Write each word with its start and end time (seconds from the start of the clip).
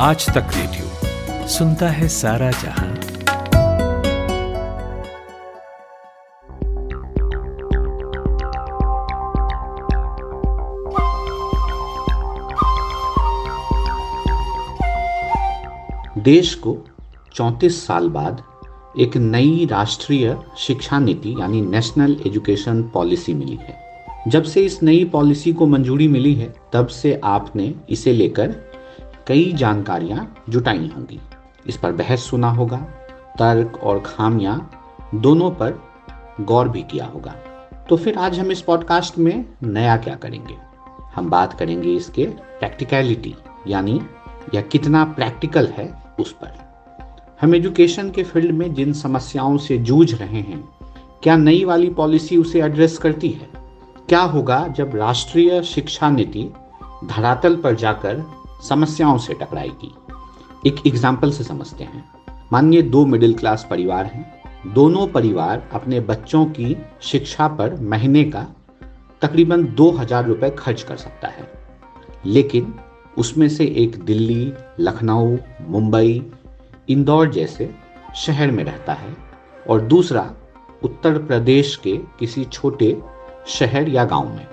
आज 0.00 0.26
तक 0.26 0.46
रेडियो 0.54 1.48
सुनता 1.48 1.88
है 1.88 2.08
सारा 2.08 2.50
जहाँ। 2.50 2.94
देश 16.18 16.54
को 16.54 16.78
34 17.34 17.86
साल 17.86 18.08
बाद 18.08 18.42
एक 18.98 19.16
नई 19.16 19.68
राष्ट्रीय 19.70 20.38
शिक्षा 20.58 20.98
नीति, 20.98 21.36
यानी 21.40 21.60
नेशनल 21.60 22.16
एजुकेशन 22.26 22.82
पॉलिसी 22.82 23.34
मिली 23.34 23.58
है। 23.62 23.80
जब 24.28 24.42
से 24.42 24.60
इस 24.60 24.82
नई 24.82 25.04
पॉलिसी 25.04 25.52
को 25.52 25.66
मंजूरी 25.66 26.08
मिली 26.08 26.34
है, 26.34 26.54
तब 26.72 26.86
से 26.86 27.20
आपने 27.24 27.74
इसे 27.90 28.12
लेकर 28.12 28.67
कई 29.28 29.52
जानकारियाँ 29.52 30.44
जुटाई 30.48 30.90
होंगी। 30.96 31.20
इस 31.66 31.76
पर 31.76 31.92
बहस 31.92 32.22
सुना 32.22 32.50
होगा, 32.50 32.76
तर्क 33.38 33.80
और 33.82 34.02
खामियाँ 34.06 34.70
दोनों 35.14 35.50
पर 35.50 35.78
गौर 36.40 36.68
भी 36.68 36.82
किया 36.82 37.06
होगा। 37.06 37.34
तो 37.88 37.96
फिर 37.96 38.18
आज 38.18 38.38
हम 38.38 38.50
इस 38.50 38.60
पॉडकास्ट 38.60 39.18
में 39.18 39.44
नया 39.62 39.96
क्या 39.96 40.14
करेंगे? 40.14 40.56
हम 41.14 41.28
बात 41.30 41.52
करेंगे 41.52 41.94
इसके 41.94 42.24
प्रैक्टिकलिटी 42.24 43.34
यानी 43.66 44.00
यह 44.54 44.60
कितना 44.62 45.04
प्रैक्टिकल 45.04 45.66
है 45.66 45.92
उस 46.20 46.32
पर। 46.32 46.56
हम 47.40 47.54
एजुकेशन 47.54 48.10
के 48.10 48.22
फ़ील्ड 48.22 48.54
में 48.54 48.72
जिन 48.74 48.92
समस्याओं 48.92 49.56
से 49.58 49.78
जूझ 49.78 50.14
रहे 50.14 50.40
हैं, 50.40 50.62
क्या 51.22 51.36
नई 51.36 51.64
वाली 51.64 51.90
पॉलिसी 51.90 52.36
उसे 52.36 52.62
एड्रेस 52.62 52.98
करती 52.98 53.28
है? 53.28 53.48
क्या 54.08 54.20
होगा 54.20 54.66
जब 54.68 54.96
राष्ट्रीय 54.96 55.62
शिक्षा 55.62 56.10
नीति 56.10 56.50
धरातल 57.04 57.56
पर 57.56 57.74
जाकर 57.74 58.24
समस्याओं 58.60 59.18
से 59.18 59.34
टकराएगी 59.34 59.94
एक 60.66 60.86
एग्ज़ाम्पल 60.86 61.30
से 61.30 61.44
समझते 61.44 61.84
हैं। 61.84 62.04
मानिए 62.52 62.82
दो 62.82 63.04
मिडिल 63.06 63.34
क्लास 63.34 63.66
परिवार 63.70 64.06
हैं। 64.06 64.72
दोनों 64.74 65.06
परिवार 65.06 65.68
अपने 65.72 66.00
बच्चों 66.00 66.44
की 66.46 66.76
शिक्षा 67.02 67.48
पर 67.48 67.74
महीने 67.82 68.24
का 68.24 68.46
तकरीबन 69.22 69.64
दो 69.74 69.90
हज़ार 69.90 70.26
रुपये 70.26 70.50
खर्च 70.50 70.82
कर 70.82 70.96
सकता 70.96 71.28
है। 71.28 71.46
लेकिन 72.26 72.74
उसमें 73.18 73.48
से 73.48 73.64
एक 73.76 73.98
दिल्ली, 74.04 74.52
लखनऊ, 74.80 75.36
मुंबई, 75.68 76.22
इंदौर 76.88 77.30
जैसे 77.30 77.70
शहर 78.16 78.50
में 78.50 78.62
रहता 78.64 78.92
है 78.92 79.16
और 79.70 79.80
दूसरा 79.80 80.30
उत्तर 80.84 81.18
प्रदेश 81.18 81.74
के 81.76 81.96
किसी 82.18 82.44
छोटे 82.44 82.96
शहर 83.46 83.88
या 83.88 84.04
गाँव 84.04 84.28
में। 84.28 84.46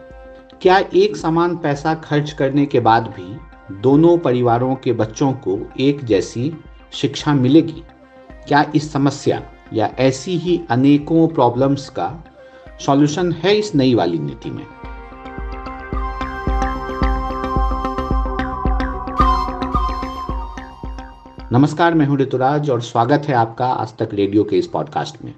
क्या 0.62 0.78
एक 0.96 1.16
समान 1.18 1.56
पैसा 1.58 1.94
खर्च 1.96 2.32
करने 2.32 2.66
के 2.66 2.80
बाद 2.80 3.08
भी 3.08 3.38
दोनों 3.72 4.18
परिवारों 4.18 4.76
के 4.76 4.94
बच्चों 4.94 5.32
को 5.32 5.72
एक 5.80 6.06
जैसी 6.06 6.58
शिक्षा 6.92 7.34
मिलेगी। 7.34 7.84
क्या 8.48 8.72
इस 8.76 8.94
समस्या 8.94 9.42
या 9.74 9.86
ऐसी 10.00 10.38
ही 10.38 10.62
अनेकों 10.70 11.28
प्रॉब्लम्स 11.28 11.90
का 11.90 12.24
सॉल्यूशन 12.80 13.32
है 13.32 13.56
इस 13.56 13.76
नई 13.76 13.96
वाली 13.96 14.20
नीति 14.20 14.50
में? 14.50 14.66
नमस्कार, 21.52 21.94
मैं 21.94 22.06
हूँ 22.06 22.18
ऋतुराज 22.18 22.70
और 22.70 22.82
स्वागत 22.82 23.24
है 23.26 23.34
आपका 23.34 23.68
आज 23.68 23.98
तक 23.98 24.10
रेडियो 24.14 24.44
के 24.44 24.58
इस 24.58 24.68
पॉडकास्ट 24.68 25.26
में। 25.26 25.34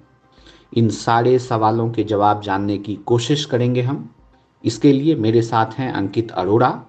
इन 0.78 0.89
सारे 0.89 1.39
सवालों 1.39 1.89
के 1.89 2.03
जवाब 2.03 2.41
जानने 2.41 2.78
की 2.78 2.95
कोशिश 2.95 3.45
करेंगे 3.45 3.81
हम। 3.81 4.09
इसके 4.66 4.94
लिए 4.94 5.16
मेरे 5.16 5.41
साथ 5.41 5.66
हैं 5.78 5.94
अंकित 5.94 6.31
अरोड़ा 6.31 6.81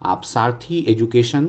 आप 0.00 0.22
सारथी 0.22 0.78
एजुकेशन 0.88 1.44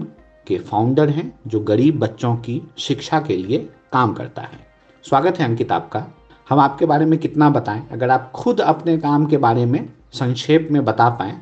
के 0.48 0.58
फाउंडर 0.58 1.10
हैं 1.10 1.32
जो 1.48 1.60
गरीब 1.60 2.00
बच्चों 2.00 2.36
की 2.36 2.62
शिक्षा 2.78 3.20
के 3.20 3.36
लिए 3.38 3.58
काम 3.94 4.14
करता 4.14 4.42
है। 4.42 4.60
स्वागत 5.06 5.40
है 5.40 5.46
अंकित 5.46 5.72
आपका। 5.72 6.04
हम 6.50 6.60
आपके 6.60 6.86
बारे 6.86 7.06
में 7.06 7.18
कितना 7.20 7.50
बताएँ? 7.50 7.82
अगर 7.92 8.10
आप 8.10 8.32
खुद 8.36 8.62
अपने 8.62 8.98
काम 8.98 9.26
के 9.26 9.38
बारे 9.38 9.66
में 9.66 9.80
संक्षेप 10.14 10.68
में 10.72 10.84
बता 10.86 11.10
पाएँ 11.10 11.34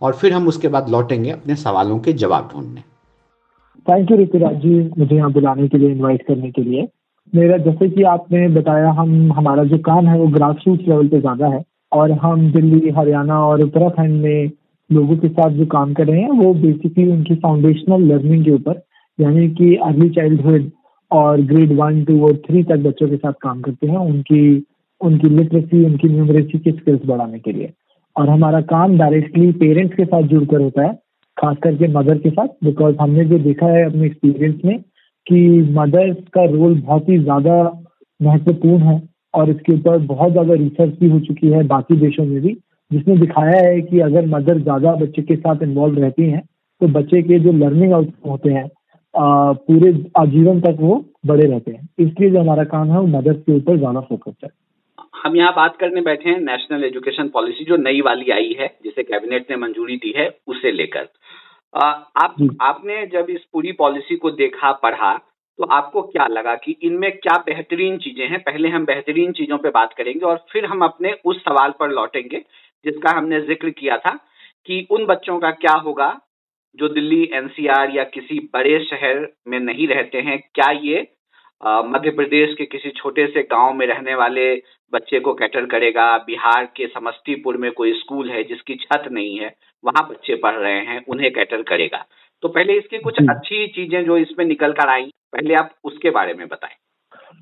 और 0.00 0.14
फिर 0.14 0.32
हम 0.32 0.48
उसके 0.48 0.68
बाद 0.68 0.88
लौटेंगे 0.88 1.30
अपने 1.30 1.54
सवालों 1.56 1.98
के 1.98 2.12
जवाब 2.12 2.50
ढूँढने। 2.52 2.80
थैंक 3.86 4.10
यू 4.10 4.16
ऋतुराज 4.16 4.56
जी, 4.56 4.90
मुझे 4.98 5.16
यहाँ 5.16 5.32
बुलाने 5.32 5.68
के 5.68 5.78
लिए 5.78 5.90
इनवाइट 5.90 6.26
करने 6.28 6.50
के 6.50 6.62
लिए। 6.62 6.88
मेरा 7.32 7.56
जैसे 7.56 7.88
कि 7.88 8.02
आपने 8.02 8.46
बताया, 8.48 8.90
हम, 8.90 9.32
हमारा 9.32 9.64
जो 9.64 9.78
काम 9.78 10.06
है 10.06 10.18
वो 10.18 10.26
ग्रास 10.28 10.64
रूट 10.68 10.88
लेवल 10.88 11.08
पे 11.08 11.20
ज़्यादा 11.20 11.46
है 11.46 11.64
और 11.92 12.12
हम 12.12 12.50
दिल्ली, 12.52 12.90
हरियाणा 12.90 13.40
और 13.40 13.62
उत्तराखंड 13.62 14.22
में 14.22 14.50
लोगों 14.90 15.16
के 15.16 15.28
साथ 15.28 15.50
जो 15.50 15.66
काम 15.66 15.92
कर 15.94 16.06
रहे 16.06 16.20
हैं, 16.20 16.30
वो 16.30 16.52
बेसिकली 16.56 17.10
उनकी 17.12 17.34
फाउंडेशनल 17.36 18.02
लर्निंग 18.04 18.44
के 18.44 18.50
ऊपर, 18.50 18.82
यानी 19.18 19.48
कि 19.50 19.74
अर्ली 19.76 20.08
चाइल्डहुड 20.10 20.70
और 21.10 21.40
ग्रेड 21.42 21.72
वन 21.78 22.02
टू 22.04 22.20
और 22.26 22.36
थ्री 22.46 22.62
तक 22.64 22.78
बच्चों 22.78 23.08
के 23.08 23.16
साथ 23.16 23.32
काम 23.42 23.60
करते 23.62 23.86
हैं, 23.86 23.98
उनकी 23.98 24.64
उनकी 25.00 25.28
लिटरेसी 25.28 25.84
उनकी 25.84 26.08
न्यूमरेसी 26.08 26.58
की 26.58 26.70
स्किल्स 26.70 27.00
बढ़ाने 27.06 27.38
के 27.38 27.52
लिए। 27.52 27.72
और 28.16 28.28
हमारा 28.28 28.60
काम 28.70 28.96
डायरेक्टली 28.98 29.50
पेरेंट्स 29.58 29.96
के 29.96 30.04
साथ 30.04 30.22
जुड़कर 30.28 30.60
होता 30.60 30.86
है, 30.86 30.92
खास 31.36 31.56
करके 31.62 31.88
मदर 31.88 32.18
के 32.18 32.30
साथ 32.30 32.48
बिकॉज़ 32.64 32.96
हमने 33.00 33.24
जो 33.24 33.38
देखा 33.38 33.66
है 33.66 33.84
अपने 33.84 34.06
एक्सपीरियंस 34.06 34.60
में 34.64 34.78
कि 35.26 35.40
मदर्स 35.72 36.16
का 36.34 36.44
रोल 36.46 36.80
बहुत 36.80 37.08
ही 37.08 37.18
ज़्यादा 37.18 37.60
महत्वपूर्ण 38.20 38.82
है, 38.82 39.02
और 39.34 39.50
इसके 39.50 39.72
ऊपर 39.72 39.98
बहुत 40.06 40.32
ज़्यादा 40.32 40.54
रिसर्च 40.54 40.98
भी 41.00 41.08
हो 41.10 41.20
चुकी 41.20 41.48
है 41.48 41.62
बाकी 41.66 41.96
देशों 41.96 42.24
में 42.24 42.40
भी। 42.42 42.56
जिसने 42.90 43.16
दिखाया 43.16 43.60
है 43.60 43.80
कि 43.82 44.00
अगर 44.00 44.26
मदर 44.28 44.58
ज़्यादा 44.60 44.94
बच्चे 44.96 45.22
के 45.22 45.36
साथ 45.36 45.62
इन्वॉल्व 45.62 46.02
रहती 46.02 46.30
हैं 46.30 46.42
तो 46.80 46.86
बच्चे 46.90 47.22
के 47.22 47.38
जो 47.40 47.52
लर्निंग 47.54 47.92
आउटकम 47.92 48.30
होते 48.30 48.50
हैं 48.52 48.68
पूरे 49.14 49.90
आजीवन 50.18 50.60
तक 50.60 50.76
वो 50.80 51.04
बड़े 51.26 51.46
रहते 51.46 51.70
हैं। 51.70 51.88
इसलिए 52.00 52.30
जो 52.30 52.40
हमारा 52.40 52.64
काम 52.66 52.90
है 52.92 52.98
वो 52.98 53.06
मदर्स 53.08 53.36
के 53.38 53.56
ऊपर 53.56 53.76
ज़्यादा 53.78 54.00
फोकस 54.02 54.34
है। 54.44 54.50
हम 55.14 55.36
यहाँ 55.36 55.52
बात 55.54 55.76
करने 55.76 56.00
बैठे 56.02 56.28
हैं 56.30 56.40
नेशनल 56.40 56.84
एजुकेशन 56.84 57.28
पॉलिसी 57.28 57.64
जो 57.64 57.76
नई 57.78 58.00
वाली 58.00 58.30
आई 58.32 58.54
है 58.58 58.68
जिसे 58.84 59.02
कैबिनेट 59.04 59.50
ने 59.50 59.56
मंजूरी 59.56 59.96
दी 59.96 60.12
है 60.16 60.28
उसे 60.46 60.72
लेकर। 60.72 61.08
आप 61.74 62.36
आपने 62.62 63.04
जब 63.08 63.26
इस 63.30 63.40
पूरी 63.52 63.72
पॉलिसी 63.78 64.16
को 64.16 64.30
देखा 64.32 64.70
पढ़ा 64.82 65.12
तो 65.58 65.64
आपको 65.72 66.02
क्या 66.04 66.26
लगा 66.28 66.54
कि 66.56 66.76
इनमें 66.82 67.10
क्या 67.12 67.36
बेहतरीन 67.46 67.96
चीज़ें 67.98 68.26
हैं? 68.26 68.38
पहले 68.40 68.68
हम 68.68 68.84
बेहतरीन 68.86 69.32
चीज़ों 69.32 69.58
पे 69.58 69.70
बात 69.70 69.94
करेंगे 69.94 70.24
और 70.26 70.44
फिर 70.52 70.64
हम 70.66 70.84
अपने 70.84 71.14
उस 71.24 71.40
सवाल 71.40 71.72
पर 71.80 71.90
लौटेंगे 71.90 72.42
जिसका 72.84 73.16
हमने 73.16 73.40
ज़िक्र 73.42 73.70
किया 73.72 73.96
था 73.98 74.14
कि 74.68 74.86
उन 74.90 75.04
बच्चों 75.06 75.38
का 75.38 75.50
क्या 75.52 75.74
होगा 75.84 76.08
जो 76.78 76.88
दिल्ली 76.88 77.22
एनसीआर 77.34 77.94
या 77.96 78.04
किसी 78.06 78.38
बड़े 78.54 78.78
शहर 78.84 79.26
में 79.48 79.58
नहीं 79.60 79.86
रहते 79.88 80.18
हैं? 80.20 80.38
क्या 80.54 80.70
ये 80.82 81.06
मध्य 81.86 82.10
प्रदेश 82.10 82.54
के 82.58 82.64
किसी 82.66 82.90
छोटे 82.96 83.26
से 83.26 83.42
गाँव 83.52 83.72
में 83.74 83.86
रहने 83.86 84.14
वाले 84.14 84.54
बच्चे 84.92 85.20
को 85.20 85.32
कैटर 85.34 85.64
करेगा? 85.66 86.16
बिहार 86.18 86.64
के 86.76 86.86
समस्तीपुर 86.86 87.56
में 87.56 87.70
कोई 87.72 87.92
स्कूल 87.94 88.30
है 88.30 88.42
जिसकी 88.44 88.74
छत 88.76 89.08
नहीं 89.12 89.38
है 89.38 89.54
वहाँ 89.84 90.06
बच्चे 90.10 90.34
पढ़ 90.36 90.54
रहे 90.56 90.80
हैं 90.86 91.04
उन्हें 91.08 91.30
कैटर 91.32 91.62
करेगा? 91.64 92.04
तो 92.42 92.48
पहले 92.48 92.78
इसकी 92.78 92.98
कुछ 92.98 93.18
अच्छी 93.20 93.66
चीज़ें 93.68 94.04
जो 94.04 94.16
इसमें 94.18 94.44
निकल 94.46 94.72
कर 94.72 94.88
आई 94.88 95.10
पहले 95.32 95.54
आप 95.54 95.70
उसके 95.84 96.10
बारे 96.10 96.34
में 96.34 96.46
बताएँ। 96.48 96.76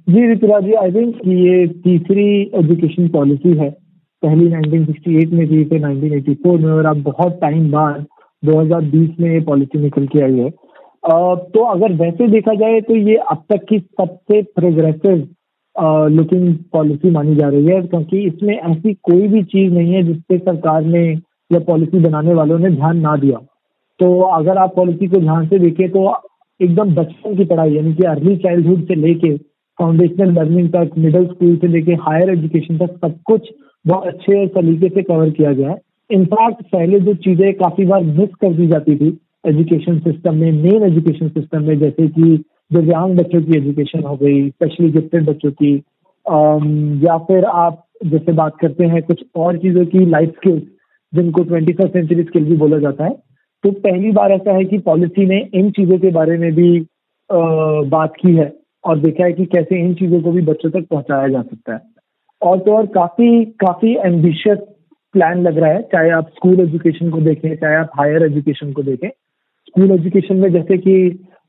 जी 0.07 0.33
ऋतुराज 0.33 0.65
जी 0.65 0.73
आई 0.75 0.93
थिंक 0.93 1.21
ये 1.27 1.67
तीसरी 1.83 2.29
एजुकेशन 2.59 3.09
पॉलिसी 3.11 3.57
है। 3.59 3.71
पहली 4.27 4.51
1968 4.51 5.33
में 5.33 5.47
थी 5.49 5.65
फिर 5.65 5.81
1984 5.83 6.61
में, 6.61 6.73
और 6.73 6.87
अब 6.87 7.03
बहुत 7.05 7.39
टाइम 7.41 7.71
बाद 7.71 8.05
2020 8.43 9.21
में 9.21 9.33
ये 9.33 9.41
पॉलिसी 9.45 9.79
निकल 9.81 10.07
के 10.07 10.23
आई 10.25 10.39
है। 10.39 10.51
तो 11.47 11.65
अगर 11.67 11.93
वैसे 11.95 12.29
देखा 12.29 12.55
जाए 12.57 12.81
तो 12.83 12.95
ये 12.99 13.17
अब 13.31 13.43
तक 13.51 13.65
की 13.69 13.79
सबसे 13.79 14.43
प्रोग्रेसिव 14.57 15.27
लुकिंग 16.11 16.55
पॉलिसी 16.73 17.11
मानी 17.11 17.35
जा 17.37 17.49
रही 17.49 17.67
है, 17.67 17.81
क्योंकि 17.83 18.21
इसमें 18.27 18.55
ऐसी 18.55 18.95
कोई 19.03 19.29
भी 19.29 19.43
चीज़ 19.45 19.73
नहीं 19.73 19.93
है 19.95 20.03
जिसपे 20.03 20.39
सरकार 20.39 20.85
ने 20.85 21.03
या 21.51 21.59
पॉलिसी 21.67 21.99
बनाने 22.01 22.35
वालों 22.35 22.59
ने 22.59 22.71
ध्यान 22.71 22.99
ना 23.01 23.17
दिया। 23.17 23.39
तो 24.01 24.21
अगर 24.37 24.59
आप 24.59 24.75
पॉलिसी 24.77 25.09
को 25.09 25.21
ध्यान 25.21 25.47
से 25.49 25.59
देखें 25.59 25.89
तो 25.91 26.01
एकदम 26.61 26.95
बचपन 26.95 27.37
की 27.37 27.45
पढ़ाई 27.45 27.75
यानी 27.75 27.93
कि 27.95 28.05
अर्ली 28.07 28.37
चाइल्डहुड 28.39 28.85
से 28.87 28.95
लेके 28.97 29.37
फाउंडेशनल 29.79 30.33
लर्निंग 30.35 30.69
तक 30.71 30.91
मिडिल 30.99 31.27
स्कूल 31.27 31.57
से 31.57 31.69
लेके 31.69 31.95
हायर 32.03 32.31
एजुकेशन 32.31 32.79
तक 32.79 32.97
सब 33.05 33.21
कुछ 33.27 33.51
बहुत 33.87 34.07
अच्छे 34.07 34.47
तरीके 34.55 34.89
से 34.89 35.03
कवर 35.03 35.31
किया 35.31 35.53
गया 35.53 35.71
है। 35.71 35.77
इनफैक्ट 36.11 36.63
पहले 36.73 37.01
जो 37.01 37.15
चीज़ें 37.25 37.53
काफ़ी 37.55 37.85
बार 37.87 38.03
मिस 38.03 38.35
कर 38.41 38.53
दी 38.55 38.67
जाती 38.67 38.97
थी 38.97 39.09
एजुकेशन 39.45 39.99
सिस्टम 40.01 40.35
में 40.35 40.53
मेन 40.53 40.83
एजुकेशन 40.83 41.29
सिस्टम 41.29 41.63
में 41.63 41.79
जैसे 41.79 42.07
कि 42.09 42.37
दिव्यांग 42.73 43.17
बच्चों 43.19 43.43
की 43.43 43.57
एजुकेशन 43.59 44.03
हो 44.03 44.17
गई 44.17 44.49
स्पेशली 44.49 44.91
गिफ्टेड 44.93 45.27
बच्चों 45.27 45.51
की 45.53 45.75
या 47.07 47.17
फिर 47.27 47.45
आप 47.45 47.83
जैसे 48.07 48.33
बात 48.33 48.57
करते 48.61 48.85
हैं 48.85 49.03
कुछ 49.03 49.25
और 49.37 49.59
चीज़ों 49.59 49.85
की 49.87 50.05
लाइफ 50.07 50.33
स्किल्स 50.37 50.63
जिनको 51.13 51.43
ट्वेंटी 51.45 51.73
फ़र्स्ट 51.73 51.93
सेंचुरी 51.93 52.23
स्किल 52.23 52.45
भी 52.45 52.57
बोला 52.57 52.79
जाता 52.79 53.05
है। 53.05 53.11
तो 53.65 53.71
पहली 53.81 54.11
बार 54.13 54.33
ऐसा 54.33 54.53
है 54.53 54.65
कि 54.65 54.79
पॉलिसी 54.87 55.27
ने 55.27 55.39
इन 55.55 55.71
चीज़ों 55.71 55.99
के 55.99 56.11
बारे 56.13 56.39
में 56.39 56.53
भी 56.55 56.79
आ, 56.79 57.39
बात 57.91 58.13
की 58.21 58.35
है 58.35 58.53
और 58.85 58.99
देखा 58.99 59.25
है 59.25 59.33
कि 59.33 59.45
कैसे 59.47 59.81
इन 59.81 59.95
चीज़ों 59.95 60.21
को 60.23 60.33
भी 60.33 60.43
बच्चों 60.43 60.71
तक 60.71 60.87
पहुँचाया 60.91 61.29
जा 61.29 61.43
सकता 61.43 61.75
है। 61.75 61.81
और 62.43 62.59
तो 62.59 62.77
और 62.77 62.87
काफ़ी 62.95 63.45
काफ़ी 63.61 63.95
एम्बिशियस 64.07 64.59
प्लान 65.15 65.43
लग 65.43 65.59
रहा 65.59 65.71
है। 65.71 65.83
चाहे 65.93 66.11
आप 66.13 66.29
स्कूल 66.31 66.61
एजुकेशन 66.61 67.11
को 67.11 67.21
देखें, 67.21 67.55
चाहे 67.55 67.77
आप 67.77 67.91
हायर 67.99 68.23
एजुकेशन 68.25 68.73
को 68.73 68.83
देखें। 68.83 69.09
स्कूल 69.09 69.91
एजुकेशन 69.93 70.37
में 70.37 70.51
जैसे 70.53 70.79
कि 70.79 70.97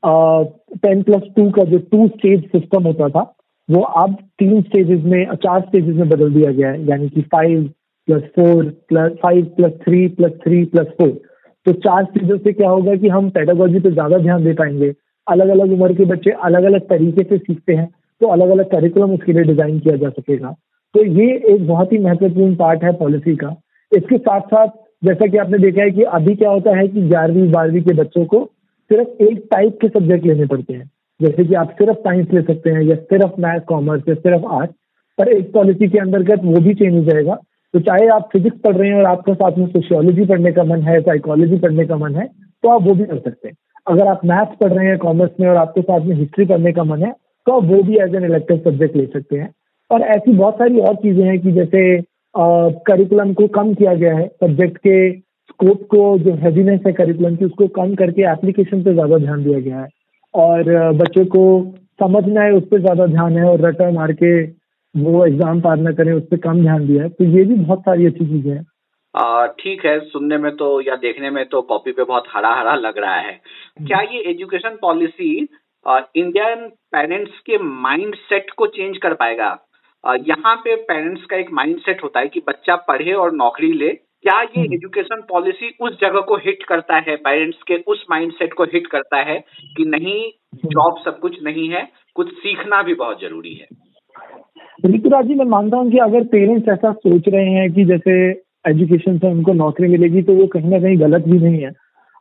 टेन 0.02 1.02
प्लस 1.02 1.22
टू 1.36 1.50
का 1.50 1.64
जो 1.64 1.78
टू 1.92 2.06
स्टेज 2.08 2.44
सिस्टम 2.46 2.82
होता 2.84 3.08
था, 3.08 3.22
वो 3.68 3.80
अब 3.80 4.14
तीन 4.38 4.60
स्टेजेस 4.62 5.02
में, 5.04 5.34
चार 5.34 5.60
स्टेजेस 5.60 5.96
में 5.96 6.08
बदल 6.08 6.32
दिया 6.34 6.50
गया 6.52 6.70
है। 6.70 6.86
यानी 6.86 7.08
कि 7.08 7.22
five 7.32 7.62
plus 8.08 8.22
four 8.36 8.64
plus 8.88 9.12
five 9.22 9.44
plus 9.56 9.72
three 9.82 10.06
plus 10.10 10.32
three 10.44 10.64
plus 10.66 10.86
four 10.98 11.10
तो 11.66 11.72
चार 11.78 12.04
चीज़ों 12.06 12.36
से 12.38 12.52
क्या 12.52 12.68
होगा 12.70 12.94
कि 12.96 13.08
हम 13.08 13.28
पेडागोजी 13.30 13.80
पे 13.80 13.90
ज़्यादा 13.90 14.18
ध्यान 14.18 14.44
दे 14.44 14.52
पाएँगे। 14.54 14.92
अलग 15.26 15.48
अलग 15.50 15.72
उम्र 15.72 15.94
के 15.94 16.04
बच्चे 16.06 16.30
अलग 16.44 16.64
अलग 16.64 16.88
तरीके 16.88 17.22
से 17.24 17.38
सीखते 17.38 17.74
हैं 17.74 17.88
तो 18.20 18.28
अलग 18.28 18.50
अलग 18.50 18.70
करिकुलम 18.70 19.12
उसके 19.14 19.32
लिए 19.32 19.42
डिज़ाइन 19.44 19.78
किया 19.78 19.96
जा 19.96 20.08
सकेगा। 20.10 20.54
तो 20.98 21.04
ये 21.04 21.26
एक 21.48 21.66
बहुत 21.66 21.92
ही 21.92 21.98
महत्वपूर्ण 21.98 22.54
पार्ट 22.56 22.84
है 22.84 22.92
पॉलिसी 22.92 23.34
का। 23.36 23.48
इसके 23.92 24.16
साथ 24.18 24.40
साथ 24.52 24.68
जैसा 25.02 25.26
कि 25.26 25.36
आपने 25.36 25.58
देखा 25.58 25.82
है 25.82 25.90
कि 25.90 26.02
अभी 26.16 26.34
क्या 26.34 26.50
होता 26.50 26.76
है 26.76 26.86
कि 26.88 27.02
ग्यारहवीं, 27.02 27.50
बारहवीं 27.52 27.82
के 27.82 27.94
बच्चों 27.94 28.24
को 28.24 28.44
सिर्फ़ 28.90 29.22
एक 29.22 29.44
टाइप 29.50 29.76
के 29.82 29.88
सब्जेक्ट 29.88 30.26
लेने 30.26 30.46
पड़ते 30.46 30.74
हैं। 30.74 30.90
जैसे 31.20 31.44
कि 31.44 31.54
आप 31.54 31.70
सिर्फ़ 31.72 31.98
साइंस 31.98 32.32
ले 32.32 32.40
सकते 32.42 32.70
हैं 32.70 32.82
या 32.82 32.94
सिर्फ़ 32.94 33.40
मैथ 33.40 33.60
कॉमर्स 33.68 34.08
या 34.08 34.14
सिर्फ़ 34.14 34.46
आर्ट्स 34.54 34.74
पर 35.18 35.28
एक 35.28 35.52
पॉलिसी 35.52 35.88
के 35.88 35.98
अंतर्गत 35.98 36.40
वो 36.44 36.60
भी 36.60 36.74
चेंज 36.74 36.94
हो 36.94 37.02
जाएगा। 37.02 37.34
तो 37.74 37.80
चाहे 37.80 38.08
आप 38.08 38.28
फिजिक्स 38.32 38.58
पढ़ 38.64 38.76
रहे 38.76 38.88
हैं 38.88 38.96
और 38.96 39.06
आपके 39.06 39.34
साथ 39.34 39.58
में 39.58 39.66
सोशियोलॉजी 39.66 40.24
पढ़ने 40.24 40.52
का 40.52 40.64
मन 40.64 40.82
है 40.82 41.00
साइकोलॉजी 41.00 41.58
पढ़ने 41.58 41.86
का 41.86 41.96
मन 41.96 42.14
है 42.14 42.26
तो 42.64 42.68
आप 42.68 42.82
वो 42.82 42.94
भी 42.94 43.04
कर 43.04 43.18
सकते 43.18 43.48
हैं। 43.48 43.54
अगर 43.86 44.06
आप 44.06 44.24
मैथ्स 44.24 44.56
पढ़ 44.60 44.72
रहे 44.72 44.86
हैं 44.86 44.98
कॉमर्स 44.98 45.30
में 45.40 45.48
और 45.48 45.56
आपके 45.56 45.82
साथ 45.82 46.06
में 46.06 46.16
हिस्ट्री 46.16 46.44
पढ़ने 46.46 46.72
का 46.72 46.84
मन 46.84 47.02
है 47.02 47.12
तो 47.46 47.52
आप 47.52 47.64
वो 47.64 47.82
भी 47.82 47.98
एज 47.98 48.14
एन 48.14 48.24
इलेक्टिव 48.24 48.60
सब्जेक्ट 48.64 48.96
ले 48.96 49.06
सकते 49.06 49.36
हैं। 49.36 49.50
और 49.90 50.02
ऐसी 50.14 50.32
बहुत 50.32 50.54
सारी 50.54 50.80
और 50.80 50.94
चीज़ें 50.96 51.24
हैं 51.24 51.38
कि 51.40 51.52
जैसे 51.52 51.80
करिकुलम 52.34 53.32
को 53.34 53.46
कम 53.50 53.72
किया 53.74 53.94
गया 53.94 54.16
है 54.16 54.26
सब्जेक्ट 54.42 54.76
के 54.78 54.98
स्कोप 55.12 55.82
को, 55.90 56.18
जो 56.18 56.34
हैवीनेस 56.36 56.80
है 56.86 56.92
करिकुलम 56.92 57.36
की, 57.36 57.44
उसको 57.44 57.66
कम 57.76 57.94
करके 57.94 58.22
एप्लीकेशन 58.32 58.82
पे 58.84 58.92
ज़्यादा 58.92 59.18
ध्यान 59.18 59.42
दिया 59.44 59.58
गया 59.60 59.80
है। 59.80 59.88
और 60.34 60.92
बच्चों 60.94 61.24
को 61.26 61.44
समझना 62.00 62.42
है, 62.42 62.52
उस 62.52 62.64
पर 62.70 62.80
ज़्यादा 62.80 63.06
ध्यान 63.06 63.36
है 63.38 63.44
और 63.44 63.60
रटा 63.60 63.90
मार 63.92 64.12
के 64.22 64.32
वो 64.94 65.24
एग्ज़ाम 65.26 65.60
पार 65.60 65.76
ना 65.78 65.90
करें, 65.92 66.12
उस 66.12 66.22
पर 66.24 66.36
कम 66.38 66.60
ध्यान 66.62 66.86
दिया 66.86 67.02
है। 67.02 67.08
तो 67.08 67.24
ये 67.26 67.44
भी 67.44 67.54
बहुत 67.54 67.80
सारी 67.80 68.06
अच्छी 68.06 68.26
चीज़ें 68.26 68.52
हैं। 68.52 68.64
ठीक 69.58 69.84
है, 69.84 69.98
सुनने 70.00 70.36
में 70.38 70.50
तो 70.56 70.80
या 70.80 70.96
देखने 70.98 71.30
में 71.30 71.44
तो 71.48 71.60
कॉपी 71.62 71.92
पे 71.92 72.04
बहुत 72.04 72.24
हरा 72.28 72.52
हरा 72.54 72.74
लग 72.76 72.98
रहा 72.98 73.16
है। 73.16 73.32
क्या 73.78 74.00
ये 74.02 74.20
एजुकेशन 74.30 74.76
पॉलिसी 74.82 75.32
इंडियन 75.86 76.68
पेरेंट्स 76.92 77.38
के 77.46 77.58
माइंड 77.58 78.14
सेट 78.14 78.50
को 78.50 78.66
चेंज 78.68 78.96
कर 78.98 79.14
पाएगा? 79.14 79.48
यहाँ 80.08 80.54
पे 80.56 80.74
पेरेंट्स 80.76 81.24
का 81.24 81.36
एक 81.36 81.50
माइंड 81.52 81.78
सेट 81.78 82.02
होता 82.04 82.20
है 82.20 82.28
कि 82.28 82.40
बच्चा 82.40 82.76
पढ़े 82.76 83.12
और 83.12 83.32
नौकरी 83.32 83.72
ले। 83.72 83.88
क्या 84.22 84.40
ये 84.42 84.62
एजुकेशन 84.64 85.14
हम्म। 85.14 85.26
पॉलिसी 85.28 85.74
उस 85.80 85.98
जगह 86.00 86.20
को 86.20 86.36
हिट 86.36 86.62
करता 86.62 86.96
है? 86.96 87.16
पेरेंट्स 87.16 87.58
के 87.62 87.76
उस 87.86 88.04
माइंडसेट 88.10 88.52
को 88.52 88.64
हिट 88.64 88.86
करता 88.86 89.16
है 89.22 89.38
कि 89.76 89.84
नहीं 89.84 90.20
जॉब 90.54 90.92
हम्म। 90.92 91.04
सब 91.04 91.18
कुछ 91.20 91.42
नहीं 91.42 91.68
है 91.68 91.88
कुछ 92.14 92.32
सीखना 92.32 92.82
भी 92.82 92.94
बहुत 92.94 93.20
ज़रूरी 93.20 93.54
है। 93.54 93.66
ऋतुराज 94.86 95.26
जी 95.26 95.34
मैं 95.34 95.44
मानता 95.44 95.76
हूँ 95.76 95.90
कि 95.90 95.98
अगर 95.98 96.24
पेरेंट्स 96.24 96.68
ऐसा 96.68 96.92
सोच 96.92 97.28
रहे 97.28 97.50
हैं 97.50 97.72
कि 97.72 97.84
जैसे 97.84 98.18
एजुकेशन 98.68 99.18
से 99.18 99.30
उनको 99.30 99.52
नौकरी 99.52 99.88
मिलेगी 99.88 100.22
तो 100.22 100.34
वो 100.34 100.46
कहीं 100.46 100.70
ना 100.70 100.78
कहीं 100.78 101.00
गलत 101.00 101.24
भी 101.24 101.38
नहीं 101.38 101.62
है। 101.62 101.72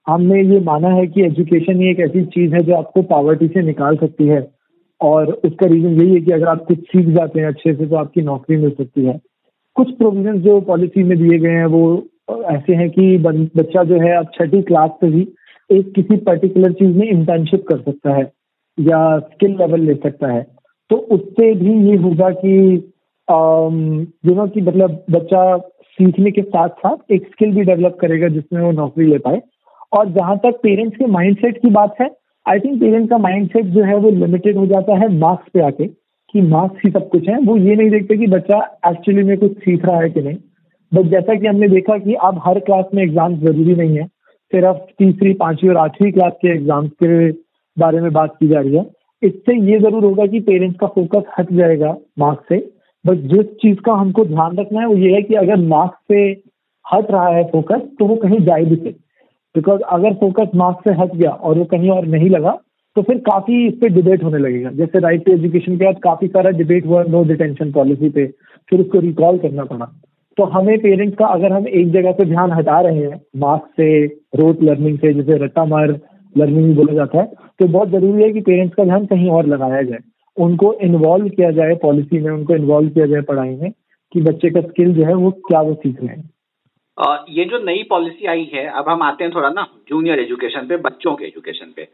हमने 0.07 0.42
ये 0.44 0.60
माना 0.60 0.90
है 0.90 1.07
कि 1.07 1.22
एजुकेशन 1.22 1.81
ही 1.81 1.90
एक 1.92 2.00
ऐसी 2.00 2.25
चीज़ 2.25 2.54
है 2.56 2.62
जो 2.63 2.75
आपको 2.75 3.01
पॉवर्टी 3.01 3.48
से 3.48 3.62
निकाल 3.62 3.98
सकती 3.98 4.28
है। 4.28 4.56
और 5.02 5.32
उसका 5.46 5.66
रीजन 5.66 6.02
यही 6.02 6.14
है 6.14 6.20
कि 6.22 6.32
अगर 6.32 6.48
आप 6.48 6.64
कुछ 6.68 6.80
सीख 6.82 7.08
जाते 7.16 7.40
हैं 7.40 7.48
अच्छे 7.48 7.74
से 7.74 7.86
तो 7.86 7.96
आपकी 7.96 8.22
नौकरी 8.22 8.58
मिल 8.58 8.70
सकती 8.70 9.06
है। 9.06 9.20
कुछ 9.76 9.92
प्रोविज़न 9.98 10.40
जो 10.42 10.60
पॉलिसी 10.62 11.04
में 11.04 11.18
दिए 11.18 11.38
गए 11.40 11.50
हैं, 11.50 11.66
वो 11.66 12.08
ऐसे 12.52 12.76
हैं 12.76 12.90
कि 12.90 13.18
बच्चा 13.18 13.84
जो 13.84 14.00
है, 14.00 14.16
अब 14.18 14.32
छठी 14.34 14.62
क्लास 14.62 14.90
से 15.02 15.08
ही 15.08 15.28
एक 15.70 15.92
किसी 15.94 16.18
पर्टिकुलर 16.18 16.72
चीज़ 16.74 16.98
में 16.98 17.08
इंटर्नशिप 17.08 17.66
कर 17.68 17.78
सकता 17.82 18.14
है 18.14 18.32
या 18.78 19.18
स्किल 19.20 19.52
लेवल 19.52 19.82
ले 19.82 19.94
सकता 19.94 20.32
है। 20.32 20.46
तो 20.90 20.96
उससे 20.96 21.54
भी 21.56 21.74
ये 21.90 21.96
होगा 21.98 22.30
कि 22.30 22.58
यू 23.28 24.36
नो 24.36 24.48
कि 24.48 24.62
मतलब 24.62 25.04
बच्चा 25.12 25.58
सीखने 25.58 26.32
के 26.32 26.42
साथ 26.42 26.70
साथ 26.80 27.12
एक 27.12 27.28
स्किल 27.28 27.52
भी 27.52 27.62
डेवलप 27.62 27.98
करेगा 28.02 28.28
जिसमें 28.28 28.62
वो 28.62 28.72
नौकरी 28.72 29.08
ले 29.08 29.18
पाए। 29.18 29.42
और 29.94 30.10
जहाँ 30.10 30.38
तक 30.38 30.60
पेरेंट्स 30.64 30.98
के 30.98 31.06
माइंडसेट 31.06 31.58
की 31.58 31.70
बात 31.70 31.96
है 32.02 32.08
आई 32.48 32.60
थिंक 32.60 32.80
पेरेंट्स 32.82 33.10
का 33.10 33.18
माइंडसेट 33.20 33.66
जो 33.68 33.84
है 33.84 33.96
वो 33.98 34.10
लिमिटेड 34.12 34.58
हो 34.58 34.66
जाता 34.66 34.98
है 34.98 35.08
मार्क्स 35.14 35.50
पे 35.54 35.62
आके 35.62 35.88
कि 36.34 36.42
मार्क्स 36.44 36.82
ही 36.86 36.92
सब 36.92 37.08
कुछ 37.10 37.28
है। 37.30 37.38
वो 37.42 37.56
ये 37.58 37.76
नहीं 37.76 37.90
देखते 37.90 38.18
कि 38.18 38.28
बच्चा 38.28 38.58
एक्चुअली 38.88 39.24
में 39.24 39.38
कुछ 39.38 39.58
सीख 39.58 39.86
रहा 39.86 40.02
है 40.02 40.10
कि 40.10 40.22
नहीं। 40.22 40.38
बट 40.92 41.10
जैसा 41.12 41.36
कि 41.36 41.48
हमने 41.48 41.68
देखा 41.70 41.98
कि 41.98 42.14
अब 42.24 42.42
हर 42.46 42.60
क्लास 42.60 42.86
में 42.94 43.04
एग्ज़ाम 43.04 43.36
ज़रूरी 43.38 43.76
नहीं 43.76 43.98
है। 43.98 44.06
सिर्फ़ 44.06 44.78
तीसरी, 45.00 45.34
पांचवी 45.34 45.70
और 45.70 45.78
आठवीं 45.78 46.12
क्लास 46.12 46.34
के 46.42 46.48
एग्ज़ाम्स 46.50 46.92
के 47.04 47.32
बारे 47.78 48.02
में 48.02 48.12
बात 48.14 48.36
की 48.40 48.48
जा 48.48 48.60
रही 48.60 48.76
है। 48.76 48.86
इससे 49.22 49.56
ये 49.72 49.80
ज़रूर 49.80 50.04
होगा 50.04 50.26
कि 50.26 50.40
पेरेंट्स 50.42 50.78
का 50.80 50.88
फोकस 50.90 51.24
हट 51.40 51.52
जाएगा 51.54 51.96
मार्क्स 52.20 52.48
से। 52.50 52.58
बट 53.06 53.28
जिस 53.34 53.46
चीज़ 53.62 53.80
का 53.80 53.94
हमको 53.94 54.26
ध्यान 54.26 54.58
रखना 54.58 54.80
है 54.80 54.88
वो 54.88 54.96
ये 54.98 55.14
है 55.14 55.22
कि 55.22 55.34
अगर 55.36 55.66
मार्क्स 55.66 55.98
से 56.12 56.24
हट 56.86 57.12
रहा 57.12 57.28
है 57.30 57.44
फोकस 57.52 57.82
तो 58.00 58.06
वो 58.06 58.16
कहीं 58.16 58.40
जाए 58.46 58.64
भी 58.66 58.76
से 58.76 58.96
बिकॉज़ 59.57 59.81
अगर 59.89 60.13
फोकस 60.15 60.56
मार्क्स 60.56 60.83
से 60.83 60.92
हट 61.01 61.15
गया 61.15 61.30
और 61.30 61.57
वो 61.57 61.65
कहीं 61.65 61.89
और 61.92 62.06
नहीं 62.07 62.30
लगा 62.30 62.57
तो 62.95 63.01
फिर 63.04 63.18
काफ़ी 63.25 63.65
इस 63.68 63.74
पर 63.74 63.89
डिबेट 63.94 64.24
होने 64.24 64.38
लगेगा। 64.38 64.69
जैसे 64.74 65.00
राइट 65.00 65.24
टू 65.25 65.31
एजुकेशन 65.31 65.77
के 65.77 65.86
बाद 65.86 66.00
काफ़ी 66.04 66.27
सारा 66.27 66.50
डिबेट 66.51 66.86
हुआ 66.86 67.04
नो 67.06 67.24
डिटेंशन 67.25 67.71
पॉलिसी 67.71 68.09
पे। 68.09 68.25
फिर 68.71 68.80
उसको 68.81 69.00
रिकॉल 69.00 69.38
करना 69.38 69.63
पड़ा। 69.65 69.86
तो 70.38 70.44
हमें 70.45 70.77
पेरेंट्स 70.80 71.18
का 71.18 71.25
अगर 71.27 71.51
हम 71.54 71.68
एक 71.69 71.92
जगह 71.92 72.12
से 72.12 72.25
ध्यान 72.25 72.51
हटा 72.51 72.80
रहे 72.81 73.00
हैं 73.00 73.21
मार्क्स 73.38 73.69
से 73.77 74.06
रोट 74.36 74.63
लर्निंग 74.63 74.98
से, 74.98 75.13
जैसे 75.13 75.38
रट्टा 75.44 75.65
मार 75.65 75.95
लर्निंग 76.36 76.75
बोला 76.75 76.94
जाता 76.94 77.19
है 77.19 77.25
तो 77.59 77.68
बहुत 77.68 77.89
ज़रूरी 77.89 78.24
है 78.24 78.31
कि 78.31 78.42
पेरेंट्स 78.42 78.75
का 78.75 78.83
ध्यान 78.83 79.06
कहीं 79.06 79.30
और 79.31 79.48
लगाया 79.48 79.81
जाए। 79.81 80.00
उनको 80.38 80.74
इन्वॉल्व 80.81 81.30
किया 81.30 81.51
जाए 81.51 81.75
पॉलिसी 81.81 82.19
में, 82.19 82.31
उनको 82.31 82.56
इन्वॉल्व 82.56 82.89
किया 82.89 83.06
जाए 83.06 83.21
पढ़ाई 83.24 83.56
में 83.56 83.71
कि 84.13 84.21
बच्चे 84.21 84.50
का 84.50 84.62
स्किल 84.62 84.94
जो 84.94 85.06
है 85.06 85.13
वो 85.15 85.31
क्या 85.48 85.62
वो 85.62 85.74
सीख 85.74 86.04
रहे 86.04 86.15
हैं। 86.15 86.30
ये 86.98 87.44
जो 87.46 87.58
नई 87.64 87.84
पॉलिसी 87.90 88.26
आई 88.26 88.50
है 88.54 88.66
अब 88.70 88.90
हम 88.90 89.02
आते 89.04 89.24
हैं 89.24 89.34
थोड़ा 89.34 89.50
ना 89.50 89.68
जूनियर 89.90 90.20
एजुकेशन 90.20 90.68
पे 90.68 90.78
बच्चों 90.78 91.16
के 91.16 91.26
एजुकेशन 91.26 91.74
पे। 91.76 91.88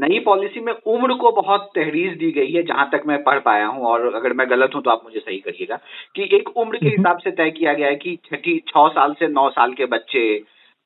नई 0.00 0.18
पॉलिसी 0.18 0.60
में 0.60 0.72
उम्र 0.72 1.14
को 1.14 1.30
बहुत 1.32 1.70
तहरीज 1.74 2.16
दी 2.18 2.30
गई 2.32 2.52
है 2.52 2.62
जहाँ 2.62 2.88
तक 2.92 3.02
मैं 3.06 3.22
पढ़ 3.24 3.38
पाया 3.40 3.66
हूँ 3.66 3.84
और 3.86 4.14
अगर 4.14 4.32
मैं 4.32 4.48
गलत 4.50 4.74
हूँ 4.74 4.82
तो 4.82 4.90
आप 4.90 5.02
मुझे 5.04 5.20
सही 5.20 5.38
करिएगा 5.38 5.78
कि 6.16 6.28
एक 6.36 6.56
उम्र 6.56 6.76
के 6.76 6.88
हिसाब 6.88 7.18
से 7.18 7.30
तय 7.30 7.50
किया 7.50 7.72
गया 7.72 7.88
है 7.88 7.96
कि 7.96 8.16
छठी 8.24 8.58
छह 8.68 8.88
साल 8.88 9.14
से 9.18 9.28
नौ 9.28 9.48
साल 9.50 9.72
के 9.72 9.86
बच्चे 9.86 10.24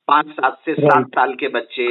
पाँच 0.07 0.27
साल 0.29 0.51
से 0.65 0.73
सात 0.73 1.07
साल 1.09 1.33
के 1.33 1.47
बच्चे 1.47 1.87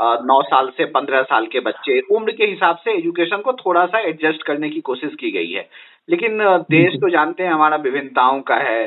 नौ 0.00 0.40
साल 0.42 0.68
से 0.76 0.84
पंद्रह 0.84 1.22
साल 1.22 1.46
के 1.46 1.60
बच्चे 1.60 2.00
उम्र 2.10 2.32
के 2.32 2.44
हिसाब 2.44 2.76
से 2.76 2.96
एजुकेशन 2.98 3.36
को 3.36 3.52
थोड़ा 3.60 3.84
सा 3.86 3.98
एडजस्ट 4.08 4.42
करने 4.42 4.70
की 4.70 4.80
कोशिश 4.80 5.14
की 5.20 5.30
गई 5.30 5.50
है। 5.50 5.68
लेकिन 6.10 6.38
देश 6.70 6.94
तो 6.94 7.08
जानते 7.08 7.42
हैं 7.42 7.50
हमारा 7.50 7.76
विभिन्नताओं 7.76 8.40
का 8.40 8.56
है 8.62 8.84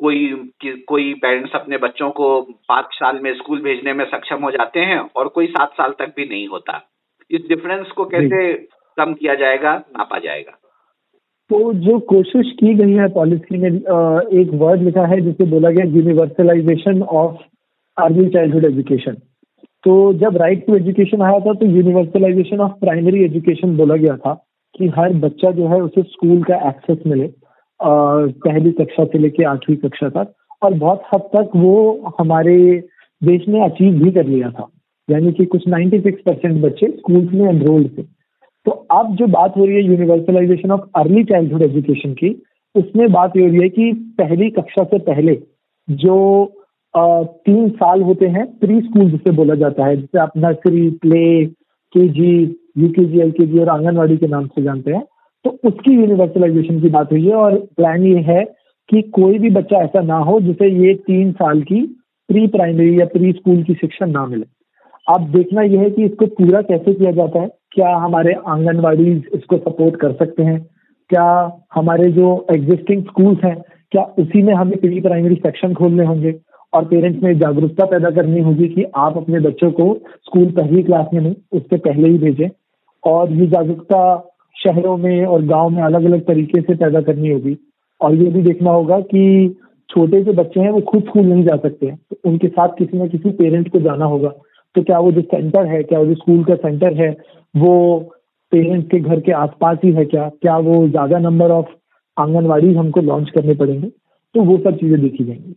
कोई 0.00 0.26
कोई 0.88 1.12
पेरेंट्स 1.22 1.54
अपने 1.54 1.78
बच्चों 1.78 2.10
को 2.10 2.28
पाँच 2.68 2.94
साल 2.94 3.18
में 3.22 3.32
स्कूल 3.34 3.60
भेजने 3.62 3.92
में 3.92 4.04
सक्षम 4.06 4.42
हो 4.44 4.50
जाते 4.50 4.80
हैं 4.90 4.98
और 5.16 5.28
कोई 5.28 5.46
सात 5.46 5.72
साल 5.72 5.94
तक 5.98 6.12
भी 6.16 6.24
नहीं 6.24 6.46
होता। 6.48 6.80
इस 7.30 7.40
डिफरेंस 7.48 7.90
को 7.96 8.04
कैसे 8.04 8.52
कम 8.98 9.12
किया 9.14 9.34
जाएगा 9.34 9.74
नापा 9.98 10.18
जाएगा? 10.18 10.52
तो 11.50 11.72
जो 11.84 11.98
कोशिश 12.08 12.50
की 12.58 12.74
गई 12.74 12.92
है 12.92 13.08
पॉलिसी 13.12 13.58
में 13.58 13.70
एक 13.70 14.50
वर्ड 14.54 14.82
लिखा 14.82 15.06
है 15.06 15.20
जिसे 15.20 15.44
बोला 15.50 15.70
गया 15.70 15.84
universalization 15.96 17.02
of 17.02 17.42
early 17.96 18.28
childhood 18.28 18.64
education 18.64 19.16
तो 19.84 19.92
जब 20.14 20.36
राइट 20.36 20.66
टू 20.66 20.74
एजुकेशन 20.76 21.22
आया 21.22 21.38
था 21.40 21.52
तो 21.54 21.66
यूनिवर्सलाइजेशन 21.66 22.60
ऑफ़ 22.60 22.72
प्राइमरी 22.80 23.24
एजुकेशन 23.24 23.76
बोला 23.76 23.96
गया 23.96 24.16
था 24.16 24.34
कि 24.74 24.88
हर 24.96 25.12
बच्चा 25.20 25.50
जो 25.50 25.68
है 25.68 25.80
उसे 25.82 26.02
स्कूल 26.02 26.42
का 26.42 26.56
एक्सेस 26.68 26.98
मिले। 27.06 27.26
पहली 27.82 28.72
कक्षा 28.72 29.04
से 29.04 29.18
लेके 29.18 29.44
आठवीं 29.44 29.76
कक्षा 29.76 30.08
तक। 30.08 30.34
और 30.62 30.74
बहुत 30.74 31.02
हद 31.14 31.20
तक 31.20 31.50
वो 31.56 32.04
हमारे 32.18 32.84
देश 33.24 33.48
ने 33.48 33.64
अचीव 33.64 34.04
भी 34.04 34.10
कर 34.10 34.26
लिया 34.26 34.50
था। 34.50 34.68
यानी 35.10 35.32
कि 35.32 35.44
कुछ 35.44 35.68
96 35.68 36.14
परसेंट 36.26 36.62
बच्चे 36.62 36.86
स्कूल 36.86 37.28
में 37.34 37.48
एनरोल्ड 37.50 37.98
थे। 37.98 38.02
तो 38.66 38.70
अब 38.70 39.16
जो 39.16 39.26
बात 39.26 39.56
हो 39.56 39.64
रही 39.64 39.74
है 39.74 39.82
universalization 39.82 40.70
of 40.70 40.80
early 40.96 41.24
childhood 41.24 41.62
education 41.62 42.12
की 42.12 42.42
उसमें 42.74 43.12
बात 43.12 43.36
ये 43.36 43.42
हो 43.42 43.48
रही 43.48 43.60
है 43.60 43.68
कि 43.68 43.92
पहली 43.92 44.50
कक्षा 44.50 44.84
से 44.84 44.98
पहले 44.98 45.42
जो 45.90 46.44
आ, 46.96 47.22
तीन 47.22 47.68
साल 47.68 48.02
होते 48.02 48.26
हैं 48.26 48.58
प्री 48.58 48.80
स्कूल 48.80 49.10
जिसे 49.10 49.30
बोला 49.30 49.54
जाता 49.54 49.86
है 49.86 49.96
जिसे 49.96 50.18
आप 50.18 50.32
नर्सरी 50.36 50.90
प्ले 50.90 51.46
के 51.92 52.08
जी 52.08 52.56
यूकेजी 52.78 53.20
एलकेजी 53.20 53.58
और 53.58 53.68
आंगनबाड़ी 53.68 54.16
के 54.16 54.26
नाम 54.26 54.46
से 54.46 54.62
जानते 54.62 54.92
हैं 54.92 55.02
तो 55.44 55.50
उसकी 55.64 55.94
यूनिवर्सलाइजेशन 55.94 56.80
की 56.80 56.88
बात 56.88 57.12
हुई 57.12 57.26
है 57.26 57.34
और 57.34 57.56
प्लान 57.56 58.02
ये 58.02 58.18
है 58.18 58.44
कि 58.90 59.02
कोई 59.02 59.38
भी 59.38 59.50
बच्चा 59.50 59.76
ऐसा 59.76 60.00
ना 60.00 60.16
हो 60.16 60.40
जिसे 60.40 60.88
ये 60.88 60.94
तीन 60.94 61.32
साल 61.32 61.62
की 61.62 61.82
प्री 62.28 62.46
प्राइमरी 62.46 63.00
या 63.00 63.06
प्री 63.06 63.32
स्कूल 63.32 63.62
की 63.62 63.74
शिक्षा 63.74 64.06
ना 64.06 64.26
मिले। 64.26 64.44
अब 65.08 65.20
देखना 65.20 65.62
यह 65.62 65.80
है 65.80 65.90
कि 65.90 66.04
इसको 66.04 66.26
पूरा 66.26 66.62
कैसे 66.62 66.94
किया 66.94 67.10
जाता 67.10 67.40
है? 67.40 67.48
क्या 67.72 67.96
हमारे 67.96 68.32
आंगनवाड़ी 68.32 69.24
इसको 69.34 69.56
सपोर्ट 69.56 69.96
कर 69.96 70.12
सकते 70.12 70.42
हैं? 70.42 70.66
क्या 71.08 71.58
हमारे 71.74 72.10
जो 72.10 72.46
एग्जिस्टिंग 72.52 73.02
स्कूल्स 73.02 73.44
हैं, 73.44 73.62
क्या 73.90 74.02
उसी 74.02 74.42
में 74.42 74.54
हमें 74.54 74.78
प्री 74.78 75.00
प्राइमरी 75.00 75.34
सेक्शन 75.34 75.74
खोलने 75.74 76.04
होंगे? 76.04 76.34
और 76.74 76.84
पेरेंट्स 76.84 77.22
में 77.22 77.38
जागरूकता 77.38 77.84
पैदा 77.84 78.10
करनी 78.10 78.40
होगी 78.40 78.68
कि 78.68 78.84
आप 78.96 79.16
अपने 79.16 79.40
बच्चों 79.40 79.70
को 79.70 79.94
स्कूल 79.94 80.46
पहली 80.46 80.82
क्लास 80.82 81.06
में 81.14 81.20
नहीं, 81.20 81.34
उससे 81.52 81.76
पहले 81.76 82.08
ही 82.08 82.18
भेजें। 82.18 82.48
और 83.04 83.32
ये 83.32 83.46
जागरूकता 83.46 84.29
शहरों 84.56 84.96
में 84.96 85.24
और 85.26 85.44
गाँव 85.46 85.68
में 85.70 85.82
अलग 85.82 86.04
अलग 86.04 86.20
तरीके 86.20 86.60
से 86.60 86.74
पैदा 86.74 87.00
करनी 87.00 87.30
होगी। 87.30 87.56
और 88.00 88.14
ये 88.14 88.30
भी 88.30 88.42
देखना 88.42 88.70
होगा 88.70 89.00
कि 89.00 89.54
छोटे 89.90 90.20
जो 90.24 90.32
बच्चे 90.32 90.60
हैं 90.60 90.70
वो 90.70 90.80
खुद 90.80 91.02
स्कूल 91.02 91.26
नहीं 91.26 91.44
जा 91.44 91.56
सकते 91.56 91.86
हैं। 91.86 91.96
तो 92.10 92.30
उनके 92.30 92.48
साथ 92.48 92.68
किसी 92.78 92.98
न 92.98 93.08
किसी 93.08 93.30
पेरेंट 93.32 93.68
को 93.68 93.80
जाना 93.80 94.04
होगा। 94.04 94.28
तो 94.76 94.82
क्या 94.82 94.98
वो 94.98 95.12
जो 95.12 95.20
सेंटर 95.20 95.66
है 95.66 95.82
क्या 95.82 95.98
वो 95.98 96.06
जो 96.06 96.14
स्कूल 96.14 96.44
का 96.44 96.54
सेंटर 96.54 96.94
है 96.94 97.10
वो 97.54 97.98
पेरेंट्स 98.52 98.88
के 98.90 99.00
घर 99.00 99.20
के 99.20 99.32
आसपास 99.32 99.78
ही 99.84 99.92
है 99.92 100.04
क्या? 100.04 100.28
क्या 100.42 100.56
वो 100.58 100.86
ज़्यादा 100.88 101.18
नंबर 101.18 101.50
ऑफ़ 101.50 101.66
आंगनवाड़ी 102.16 102.72
हमको 102.74 103.00
लॉन्च 103.00 103.30
करने 103.30 103.54
पड़ेंगे? 103.54 103.88
तो 103.88 104.42
वो 104.42 104.56
सब 104.58 104.76
चीज़ें 104.76 105.00
देखी 105.00 105.24
जाएँगी। 105.24 105.54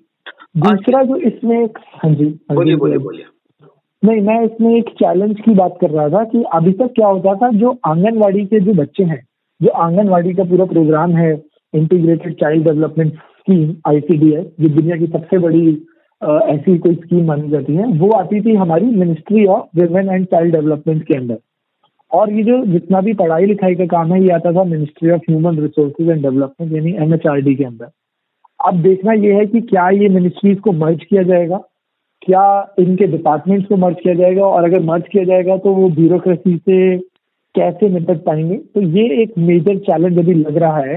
दूसरा 0.60 1.04
जो 1.04 1.16
इसमें 1.28 1.58
हाँ 1.94 2.14
जी 2.14 2.26
हाँ 2.26 2.56
बोलिए 2.56 2.76
बोलिए। 2.76 2.98
बोलिए। 2.98 3.26
नहीं, 4.03 4.22
मैं 4.22 4.39
इसमें 4.45 4.75
एक 4.75 4.89
चैलेंज 5.00 5.39
की 5.41 5.53
बात 5.55 5.77
कर 5.81 5.89
रहा 5.89 6.07
था 6.10 6.24
कि 6.25 6.43
अभी 6.53 6.72
तक 6.74 6.91
क्या 6.95 7.07
होता 7.07 7.33
था, 7.36 7.50
जो 7.51 7.69
आंगनवाड़ी 7.88 8.45
के 8.45 8.60
जो 8.60 8.74
बच्चे 8.74 9.03
हैं, 9.03 9.22
जो 9.62 9.69
आंगनवाड़ी 9.83 10.33
का 10.33 10.43
पूरा 10.43 10.65
प्रोग्राम 10.65 11.15
है 11.17 11.31
integrated 11.74 12.33
child 12.39 12.63
development 12.65 13.13
scheme 13.13 13.74
ICDS 13.88 14.45
जो 14.60 14.69
दुनिया 14.69 14.98
की 14.98 15.07
सबसे 15.07 15.38
बड़ी 15.38 15.67
ऐसी 16.22 16.77
कोई 16.77 16.95
स्कीम 16.95 17.25
मानी 17.27 17.50
जाती 17.50 17.75
है, 17.75 17.86
वो 17.88 18.10
आती 18.17 18.41
थी 18.41 18.55
हमारी 18.55 18.86
ministry 18.86 19.45
of 19.45 19.79
women 19.79 20.10
and 20.10 20.25
child 20.25 20.55
development 20.55 21.03
के 21.07 21.17
अंदर। 21.17 21.38
और 22.12 22.31
ये 22.33 22.43
जो 22.43 22.63
जितना 22.65 23.01
भी 23.01 23.13
पढ़ाई 23.13 23.45
लिखाई 23.45 23.75
का 23.75 23.86
काम 23.88 24.13
है, 24.13 24.24
ये 24.24 24.29
आता 24.31 24.51
था 24.53 24.63
ministry 24.65 25.12
of 25.12 25.22
human 25.29 25.60
resources 25.60 26.10
and 26.10 26.22
development 26.22 26.74
यानी 26.74 26.95
एमएचआरडी 27.05 27.55
के 27.55 27.63
अंदर। 27.63 27.88
अब 28.60 28.81
देखना 28.81 29.13
ये 29.13 29.33
है 29.33 29.45
कि 29.45 29.62
क्या 29.63 29.89
ये 29.91 30.10
मिनिस्ट्रीज 30.10 30.60
को 30.60 30.72
मर्ज 30.74 31.03
किया 31.03 31.24
जाएगा 31.24 31.60
क्या 32.24 32.75
इनके 32.80 33.08
डिपार्टमेंट्स 33.08 33.68
को 33.68 33.75
मर्ज 33.77 33.96
किया 34.03 34.13
जाएगा 34.15 34.46
और 34.46 34.63
अगर 34.63 34.84
मर्ज 34.84 35.08
किया 35.12 35.24
जाएगा 35.24 35.58
तो 35.58 35.74
वो 35.74 35.89
ब्यूरोक्रेसी 35.92 36.56
से 36.58 36.98
कैसे 37.56 37.89
निपट 37.89 38.24
पाएँगे? 38.25 38.56
तो 38.56 38.82
ये 38.82 39.22
एक 39.24 39.34
मेजर 39.39 39.77
चैलेंज 39.80 40.18
अभी 40.20 40.34
लग 40.34 40.58
रहा 40.58 40.77
है 40.80 40.96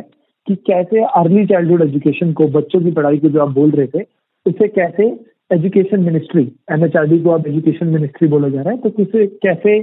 कि 0.48 0.54
कैसे 0.66 1.02
अर्ली 1.02 1.46
चाइल्डहुड 1.46 1.82
एजुकेशन 1.82 2.32
को, 2.32 2.46
बच्चों 2.48 2.80
की 2.80 2.90
पढ़ाई 2.90 3.18
को 3.18 3.28
जो 3.28 3.40
आप 3.40 3.50
बोल 3.54 3.70
रहे 3.70 3.86
थे, 3.86 4.02
उसे 4.46 4.68
कैसे 4.68 5.06
एजुकेशन 5.50 6.00
मिनिस्ट्री 6.00 6.42
एमएचआरडी 6.72 7.18
को 7.22 7.30
आप 7.30 7.46
एजुकेशन 7.48 7.86
मिनिस्ट्री 7.88 8.28
बोला 8.28 8.48
जा 8.48 8.62
रहा 8.62 8.72
है 8.72 8.78
तो 8.80 9.02
उसे 9.02 9.26
कैसे 9.42 9.76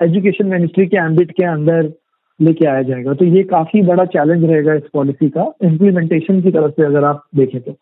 एजुकेशन 0.00 0.46
मिनिस्ट्री 0.46 0.86
के 0.86 0.96
एम्बिट 0.96 1.30
के 1.30 1.44
अंदर 1.44 1.92
लेके 2.40 2.66
आया 2.66 2.82
जाएगा? 2.82 3.12
तो 3.14 3.24
ये 3.24 3.42
काफ़ी 3.50 3.82
बड़ा 3.82 4.04
चैलेंज 4.06 4.44
रहेगा 4.44 4.74
इस 4.74 4.88
पॉलिसी 4.92 5.28
का 5.28 5.52
इम्प्लीमेंटेशन 5.64 6.40
की 6.42 6.50
तरफ़ 6.50 6.72
से 6.72 6.84
अगर 6.84 7.04
आप 7.04 7.22
देखें 7.36 7.60
तो। 7.60 7.76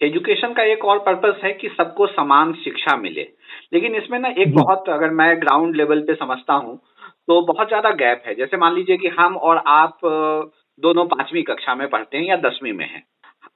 एजुकेशन 0.00 0.52
का 0.52 0.62
एक 0.62 0.84
और 0.84 0.98
पर्पस 0.98 1.40
है 1.44 1.52
कि 1.52 1.68
सबको 1.68 2.06
समान 2.06 2.52
शिक्षा 2.54 2.96
मिले। 2.96 3.26
लेकिन 3.72 3.94
इसमें 3.94 4.18
ना 4.18 4.28
एक 4.38 4.54
बहुत 4.54 4.88
अगर 4.88 5.10
मैं 5.12 5.34
ग्राउंड 5.40 5.76
लेवल 5.76 6.00
पे 6.00 6.14
समझता 6.14 6.54
हूँ 6.54 6.76
तो 7.28 7.40
बहुत 7.42 7.68
ज़्यादा 7.68 7.90
गैप 7.96 8.22
है। 8.26 8.34
जैसे 8.34 8.56
मान 8.56 8.74
लीजिए 8.74 8.96
कि 8.96 9.08
हम 9.08 9.36
और 9.38 9.62
आप 9.68 9.98
दोनों 10.82 11.04
पांचवी 11.06 11.42
कक्षा 11.42 11.74
में 11.74 11.88
पढ़ते 11.90 12.18
हैं 12.18 12.24
या 12.24 12.36
दसवीं 12.38 12.72
में 12.72 12.84
हैं। 12.84 13.02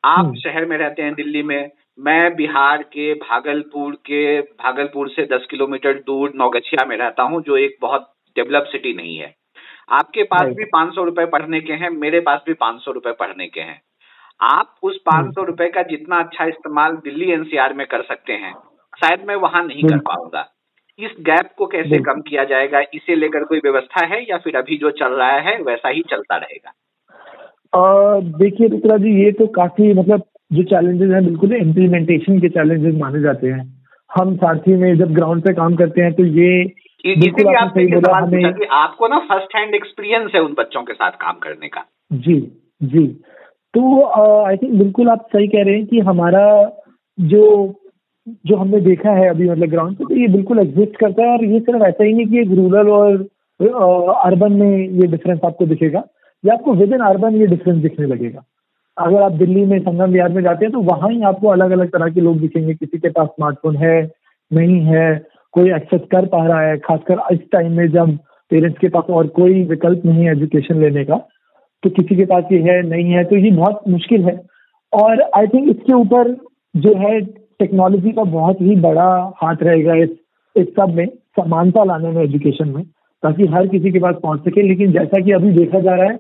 आप 0.05 0.25
हम्म। 0.25 0.35
शहर 0.35 0.65
में 0.65 0.77
रहते 0.79 1.03
हैं 1.03 1.15
दिल्ली 1.15 1.43
में 1.43 1.71
मैं 1.99 2.35
बिहार 2.37 2.83
के 2.83 3.13
भागलपुर 3.15 3.95
के 4.07 4.41
भागलपुर 4.41 5.09
से 5.09 5.25
दस 5.27 5.47
किलोमीटर 5.51 6.03
दूर 6.07 6.33
नौगछिया 6.37 6.85
में 6.85 6.97
रहता 6.97 7.23
हूँ 7.23 7.43
जो 7.43 7.57
एक 7.57 7.77
बहुत 7.81 8.11
डेवलप 8.37 8.65
सिटी 8.65 8.93
नहीं 8.93 9.17
है। 9.17 9.35
आपके 9.93 10.23
पास 10.25 10.49
भी 10.49 10.65
पाँच 10.65 10.95
सौ 10.95 11.05
रुपए 11.05 11.27
पढ़ने 11.27 11.61
के 11.61 11.73
हैं 11.73 11.91
मेरे 11.91 12.21
पास 12.21 12.41
भी 12.47 12.55
पाँच 12.55 12.81
सौ 12.81 12.93
रुपए 12.93 13.13
पढ़ने 13.13 13.47
के 13.47 13.61
हैं। 13.61 13.81
आप 14.41 14.75
उस 14.83 14.97
पाँच 14.97 15.35
सौ 15.35 15.41
हम्म। 15.41 15.51
रुपए 15.51 15.69
का 15.69 15.83
जितना 15.83 16.19
अच्छा 16.19 16.45
इस्तेमाल 16.45 16.97
दिल्ली 17.05 17.31
एनसीआर 17.31 17.73
में 17.73 17.87
कर 17.87 18.03
सकते 18.03 18.33
हैं 18.33 18.53
शायद 18.99 19.25
मैं 19.29 19.37
वहाँ 19.37 19.63
नहीं 19.67 19.83
कर 19.83 19.99
पाऊँगा। 19.99 20.47
इस 20.99 21.11
गैप 21.21 21.51
को 21.59 21.67
कैसे 21.67 21.99
कम 21.99 22.21
किया 22.21 22.45
जाएगा 22.45 22.81
इसे 22.95 23.15
लेकर 23.15 23.45
कोई 23.45 23.59
व्यवस्था 23.59 24.05
है 24.07 24.23
या 24.23 24.39
फिर 24.39 24.57
अभी 24.57 24.77
जो 24.77 24.91
चल 24.91 25.13
रहा 25.13 25.39
है 25.41 25.57
वैसा 25.63 25.89
ही 25.89 26.03
चलता 26.11 26.37
रहेगा? 26.37 26.73
देखिए 28.39 28.69
रुद्रा 28.69 28.97
जी 28.97 29.25
ये 29.25 29.33
तो 29.33 29.47
काफ़ी 29.47 29.93
मतलब 29.93 30.23
जो 30.53 30.63
चैलेंजेस 30.63 31.11
हैं 31.11 31.25
बिल्कुल 31.25 31.53
इम्प्लीमेंटेशन 31.53 32.39
के 32.41 32.49
चैलेंजेस 32.49 32.95
माने 32.95 33.21
जाते 33.21 33.49
हैं। 33.49 33.85
हम 34.11 34.37
साथी 34.37 34.77
में 34.77 34.97
जब 34.99 35.13
ग्राउंड 35.13 35.43
पे 35.43 35.53
काम 35.53 35.77
करते 35.77 36.03
हैं 36.03 36.13
तो 36.13 36.25
ये 36.25 36.65
बिल्कुल 37.07 37.55
आपने 37.57 37.85
सही 37.85 37.95
बोला 37.95 38.17
हमें 38.17 38.67
आपको 38.73 39.09
ना 39.09 39.19
फ़र्स्ट 39.19 39.57
हैंड 39.57 39.75
एक्सपीरियंस 39.75 40.31
है 40.35 40.41
उन 40.41 40.55
बच्चों 40.59 40.83
के 40.83 40.93
साथ 40.93 41.11
काम 41.21 41.39
करने 41.39 41.69
का। 41.69 41.85
जी 42.13 42.41
जी। 42.83 43.07
तो 43.75 44.03
आई 44.45 44.57
थिंक 44.57 44.73
बिल्कुल 44.73 45.09
आप 45.11 45.27
सही 45.33 45.47
कह 45.49 45.63
रहे 45.65 45.75
हैं 45.75 45.87
कि 45.87 46.01
हमारा 46.09 46.45
जो 47.19 47.45
जो 48.47 48.57
हमने 48.57 48.81
देखा 48.81 49.11
है 49.13 49.29
अभी 49.29 49.49
मतलब 49.51 49.71
ग्राउंड 49.71 49.97
पे 49.97 50.05
तो 50.05 50.17
ये 50.17 50.29
बिल्कुल 50.33 50.59
एग्जिस्ट 50.59 50.97
करता 50.97 51.23
है 51.23 51.31
और 51.31 51.45
ये 51.45 51.61
सिर्फ़ 51.61 51.83
ऐसा 51.85 52.05
ही 52.05 52.13
नहीं 52.13 52.27
कि 52.27 52.41
एक 52.41 52.51
रूरल 52.59 52.89
और 52.91 54.09
अर्बन 54.25 54.53
में 54.53 54.79
ये 54.79 55.07
डिफरेंस 55.07 55.41
आपको 55.45 55.67
दिखेगा, 55.67 56.03
या 56.45 56.55
आपको 56.55 56.75
विद 56.75 56.93
इन 56.93 57.01
अर्बन 57.03 57.35
ये 57.37 57.47
डिफरेंस 57.47 57.83
दिखने 57.83 58.07
लगेगा। 58.07 58.43
अगर 58.97 59.23
आप 59.23 59.33
दिल्ली 59.33 59.65
में, 59.65 59.79
संगम 59.81 60.11
विहार 60.13 60.33
में 60.33 60.43
जाते 60.43 60.65
हैं 60.65 60.73
तो 60.73 60.81
वहाँ 60.83 61.11
ही 61.11 61.23
आपको 61.25 61.49
अलग 61.49 61.71
अलग 61.71 61.89
तरह 61.91 62.09
के 62.15 62.21
लोग 62.21 62.41
दिखेंगे, 62.41 62.75
किसी 62.75 62.99
के 62.99 63.09
पास 63.11 63.29
स्मार्टफ़ोन 63.29 63.77
है, 63.77 64.01
नहीं 64.51 64.81
है, 64.83 65.19
कोई 65.55 65.73
एक्सेस 65.75 66.01
कर 66.13 66.27
पा 66.27 66.47
रहा 66.47 66.61
है, 66.61 66.77
खासकर 66.79 67.23
इस 67.33 67.41
टाइम 67.53 67.73
में 67.73 67.87
जब 67.93 68.17
पेरेंट्स 68.51 68.79
के 68.79 68.89
पास 68.89 69.11
और 69.11 69.27
कोई 69.37 69.63
विकल्प 69.67 70.03
नहीं 70.07 70.25
है 70.25 70.33
एजुकेशन 70.33 70.81
लेने 70.81 71.05
का 71.05 71.17
तो 71.85 71.91
किसी 71.91 72.17
के 72.17 72.25
पास 72.25 72.45
ये 72.53 72.59
है, 72.61 72.83
नहीं 72.89 73.11
है 73.11 73.25
तो 73.25 73.37
ये 73.37 73.51
बहुत 73.51 73.81
मुश्किल 73.89 74.25
है। 74.25 74.41
और 74.93 75.23
आई 75.37 75.47
थिंक 75.47 75.69
इसके 75.71 75.93
ऊपर 75.93 76.33
जो 76.77 76.95
है 76.99 77.21
टेक्नोलॉजी 77.61 78.11
का 78.11 78.23
बहुत 78.23 78.61
ही 78.61 78.77
बड़ा 78.81 79.09
हाथ 79.37 79.63
रहेगा 79.63 79.95
इस 79.95 80.11
इस 80.57 80.69
सब 80.69 80.95
में, 80.95 81.07
समानता 81.39 81.85
लाने 81.85 82.11
में 82.11 82.23
एजुकेशन 82.25 82.69
में, 82.69 82.83
ताकि 83.23 83.47
हर 83.47 83.67
किसी 83.67 83.91
के 83.93 83.99
पास 83.99 84.15
पहुँच 84.23 84.41
सके। 84.41 84.63
लेकिन 84.63 84.93
जैसा 84.93 85.21
कि 85.21 85.33
अभी 85.33 85.51
देखा 85.51 85.81
जा 85.81 85.95
रहा 85.95 86.11
है 86.11 86.19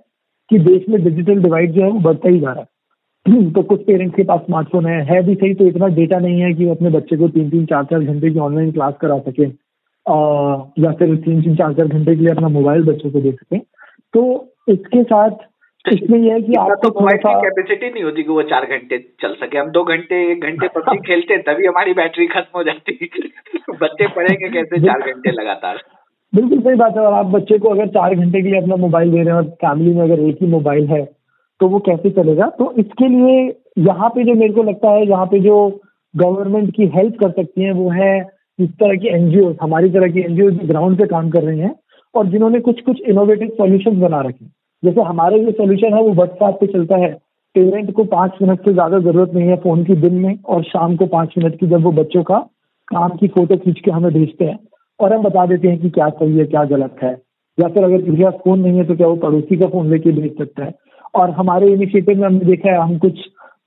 कि 0.51 0.59
देश 0.59 0.89
में 0.89 1.03
डिजिटल 1.05 1.43
डिवाइड 1.43 1.73
जो 1.73 1.83
है, 1.83 1.91
वो 1.91 2.01
बढ़ता 2.01 2.29
ही 2.29 2.41
जा 2.41 2.53
रहा 2.53 2.61
है। 2.61 3.51
तो 3.53 3.63
कुछ 3.63 3.85
पेरेंट्स 3.85 4.17
के 4.17 4.23
पास 4.23 4.41
स्मार्टफ़ोन 4.41 4.87
है 4.87 5.01
है 5.05 5.23
भी 5.23 5.35
सही 5.35 5.55
तो 5.55 5.67
इतना 5.67 5.87
डेटा 5.97 6.19
नहीं 6.19 6.41
है 6.41 6.53
कि 6.55 6.65
वो 6.65 6.75
अपने 6.75 6.91
बच्चे 6.91 7.17
को 7.17 7.29
तीन 7.29 7.51
तीन, 7.51 7.65
चार 7.67 7.85
चार 7.85 8.01
घंटे 8.01 8.31
की 8.31 8.39
ऑनलाइन 8.39 8.73
क्लास 8.73 8.95
करा 9.01 9.19
सके 9.19 9.43
या 10.83 10.93
फिर 10.93 11.17
तीन 11.17 11.43
तीन, 11.43 11.55
चार 11.57 11.75
चार 11.75 11.87
घंटे 11.87 12.15
के 12.17 12.21
लिए 12.21 12.31
अपना 12.31 12.49
मोबाइल 12.49 12.85
बच्चों 12.85 13.11
को 13.11 13.21
दे 13.21 13.33
सके। 13.33 13.59
तो 14.15 14.55
इसके 14.69 15.03
साथ 15.03 15.31
इसमें 15.85 16.19
यह 16.19 16.35
है 16.35 16.41
कि 16.41 16.55
आपको 16.55 16.89
तो 16.89 17.01
थोड़ा 17.01 17.17
सा 17.17 17.33
कैपेसिटी 17.41 17.89
नहीं 17.89 18.03
होती 18.05 18.23
कि 18.23 18.29
वो 18.29 18.43
चार 18.43 18.65
घंटे 18.67 18.99
चल 19.23 19.35
सके। 19.35 19.59
हम 19.59 19.71
दो 19.71 19.83
घंटे 19.85 20.21
एक 20.33 20.43
घंटे 20.43 20.69
पबजी 20.69 20.99
खेलते 20.99 21.35
हैं 21.35 21.43
तभी 21.43 21.67
हमारी 21.67 21.93
बैटरी 21.95 22.27
खत्म 22.27 22.59
हो 22.59 22.63
जाती। 22.65 22.99
है 23.03 23.75
बच्चे 23.83 24.07
पढ़ेंगे 24.07 24.49
कैसे 24.49 24.81
चार 24.81 25.01
घंटे 25.13 25.33
लगातार। 25.33 25.81
बिल्कुल 26.33 26.61
सही 26.61 26.75
बात 26.75 26.97
है। 26.97 27.03
और 27.03 27.13
आप 27.13 27.27
बच्चे 27.27 27.59
को 27.59 27.69
अगर 27.69 27.87
चार 27.89 28.15
घंटे 28.15 28.43
के 28.43 28.49
लिए 28.49 28.61
अपना 28.61 28.77
मोबाइल 28.77 29.11
दे 29.11 29.19
रहे 29.19 29.27
हैं 29.27 29.33
और 29.33 29.45
फैमिली 29.63 29.95
में 29.95 30.03
अगर 30.03 30.21
एक 30.21 30.39
ही 30.43 30.47
मोबाइल 30.47 30.87
है 30.87 31.05
तो 31.61 31.69
वो 31.69 31.79
कैसे 31.79 32.11
चलेगा? 32.11 32.47
तो 32.49 32.73
इसके 32.79 33.09
लिए 33.09 33.37
यहाँ 33.85 34.09
पे 34.09 34.25
जो 34.25 34.35
मेरे 34.35 34.53
को 34.53 34.63
लगता 34.63 34.91
है 34.91 35.07
यहाँ 35.07 35.27
पे 35.27 35.41
जो 35.41 35.59
गवर्नमेंट 36.15 36.75
की 36.77 36.87
हेल्प 36.87 37.15
कर 37.21 37.31
सकती 37.31 37.63
है 37.63 37.73
वो 37.73 37.91
है 37.91 38.11
इस 38.59 38.71
तरह 38.71 38.97
की 38.97 39.09
एनजीओ 39.09 39.55
हमारी 39.63 39.91
तरह 39.91 40.13
की 40.13 40.21
एनजीओ 40.21 40.51
जो 40.51 40.67
ग्राउंड 40.69 40.99
पे 40.99 41.07
काम 41.07 41.31
कर 41.31 41.43
रही 41.43 41.61
हैं 41.61 41.75
और 42.15 42.27
जिन्होंने 42.27 42.61
कुछ 42.61 42.81
कुछ 42.81 43.01
इनोवेटिव 43.09 43.49
सॉल्यूशंस 43.49 43.97
बना 43.99 44.21
रखे 44.21 44.45
जैसे 44.85 45.03
हमारे 45.03 45.39
जो 45.45 45.51
सोल्यूशन 45.53 45.95
है, 45.95 46.03
वो 46.03 46.13
व्हाट्सएप 46.13 46.57
पे 46.61 46.67
चलता 46.69 46.97
है। 46.97 47.13
पेरेंट 47.55 47.93
को 47.95 48.05
पाँच 48.07 48.39
मिनट 48.43 48.65
से 48.65 48.73
ज़्यादा 48.73 48.99
ज़रूरत 49.01 49.35
नहीं 49.35 49.49
है 49.49 49.57
फ़ोन 49.59 49.85
की 49.85 49.95
दिन 49.99 50.15
में 50.17 50.39
और 50.47 50.63
शाम 50.65 50.97
को 50.97 51.07
पाँच 51.09 51.35
मिनट 51.39 51.59
की 51.61 51.67
जब 51.67 51.83
वो 51.85 51.93
बच्चों 51.95 52.23
का 52.23 52.39
काम 52.89 53.17
की 53.17 53.29
फ़ोटो 53.29 53.57
खींच 53.57 53.81
के 53.85 53.91
हमें 53.91 54.13
भेजते 54.13 54.45
हैं। 54.45 54.59
और 55.01 55.13
हम 55.13 55.23
बता 55.23 55.45
देते 55.47 55.69
हैं 55.69 55.79
कि 55.81 55.91
क्या 55.91 56.09
सही 56.11 56.39
है, 56.39 56.45
क्या 56.47 56.65
गलत 56.67 56.97
है। 57.03 57.13
या 57.59 57.69
फिर 57.69 57.85
अगर 57.85 58.03
किसी 58.03 58.23
का 58.23 58.31
फ़ोन 58.31 58.61
नहीं 58.61 58.79
है 58.79 58.85
तो 58.85 58.97
क्या 58.97 59.07
वो 59.07 59.17
पड़ोसी 59.19 59.57
का 59.57 59.67
फ़ोन 59.69 59.91
लेके 59.91 60.13
भेज 60.13 60.37
सकता 60.39 60.65
है? 60.65 60.75
और 61.15 61.31
हमारे 61.33 61.73
इनिशिएटिव 61.73 62.19
में 62.19 62.27
हमने 62.27 62.45
देखा 62.47 62.71
है, 62.71 62.79
हम 62.79 62.99
कुछ 62.99 63.21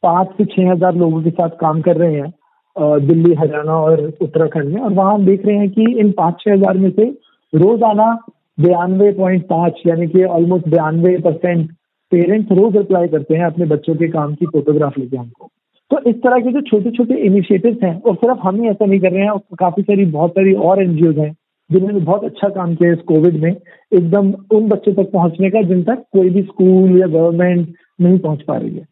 पाँच 0.04 0.28
से 0.38 0.46
छह 0.46 0.72
हज़ार 0.72 0.96
लोगों 0.96 1.22
के 1.24 1.30
साथ 1.32 1.50
काम 1.62 1.82
कर 1.82 1.98
रहे 1.98 2.14
हैं 2.16 2.34
दिल्ली, 2.76 3.34
हरियाणा 3.34 3.76
और 3.82 4.02
उत्तराखंड 4.22 4.74
में। 4.74 4.82
और 4.82 4.94
वहाँ 4.94 5.14
हम 5.14 5.26
देख 5.26 5.46
रहे 5.46 5.58
हैं 5.58 5.70
कि 5.70 5.92
इन 6.00 6.12
पाँच 6.18 6.42
छह 6.42 6.54
हज़ार 6.54 6.78
में 6.78 6.90
से 6.92 7.06
रोज़ाना 7.54 8.18
बयानवे 8.58 9.12
पॉइंट 9.14 9.44
पाँच, 9.44 9.82
यानी 9.88 10.08
कि 10.08 10.24
ऑलमोस्ट 10.24 10.68
बयानवे 10.68 11.18
परसेंट 11.18 11.72
पेरेंट्स 12.12 12.52
रोज 12.52 12.78
अप्लाई 12.78 13.08
करते 13.08 13.36
हैं 13.36 13.46
अपने 13.46 13.66
बच्चों 13.66 13.96
के 13.96 14.08
काम 14.08 14.34
की 14.36 14.46
फोटोग्राफ 14.46 14.98
लेके 14.98 15.18
हमको। 15.18 15.50
तो 15.92 16.00
इस 16.10 16.16
तरह 16.16 16.40
के 16.40 16.52
जो 16.52 16.62
छोटे 16.62 16.92
छोटे 16.92 17.16
इनिशिएटिव्स 17.16 17.84
हैं, 17.84 18.02
और 18.02 18.16
सिर्फ़ 18.16 18.40
हम 18.40 18.62
ही 18.62 18.70
ऐसा 18.70 18.86
नहीं 18.86 19.00
कर 19.00 19.12
रहे 19.12 19.24
हैं 19.24 19.38
काफ़ी 19.60 19.84
सारी, 19.84 20.06
बहुत 20.06 20.32
सारी 20.32 20.54
और 20.54 20.82
एनजीओ 20.84 21.12
हैं, 21.12 21.32
जिन्होंने 21.70 22.00
बहुत 22.00 22.24
अच्छा 22.24 22.50
काम 22.50 22.76
किया 22.76 22.92
इस 22.92 23.00
कोविड 23.00 23.42
में, 23.42 23.56
एकदम 23.94 24.34
उन 24.52 24.68
बच्चों 24.68 24.94
तक 24.94 25.12
पहुँचने 25.12 25.50
का, 25.50 25.62
जिन 25.62 25.84
तक 25.84 26.04
कोई 26.14 26.30
भी 26.30 26.42
स्कूल 26.42 27.00
या 27.00 27.08
गवर्नमेंट 27.08 27.74
नहीं 28.02 28.20
पहुँच 28.20 28.42
पा 28.42 28.58
रही 28.58 28.76
है। 28.76 28.86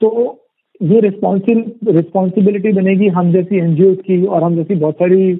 तो 0.00 0.38
ये 0.82 1.00
रिस्पॉन्सिबिल 1.00 1.94
रिस्पॉन्सिबिलिटी 1.96 2.72
बनेगी 2.72 3.08
हम 3.08 3.32
जैसी 3.32 3.58
एनजीओ 3.58 3.94
की, 3.94 4.24
और 4.24 4.42
हम 4.42 4.56
जैसी 4.56 4.74
बहुत 4.74 4.94
सारी 4.94 5.32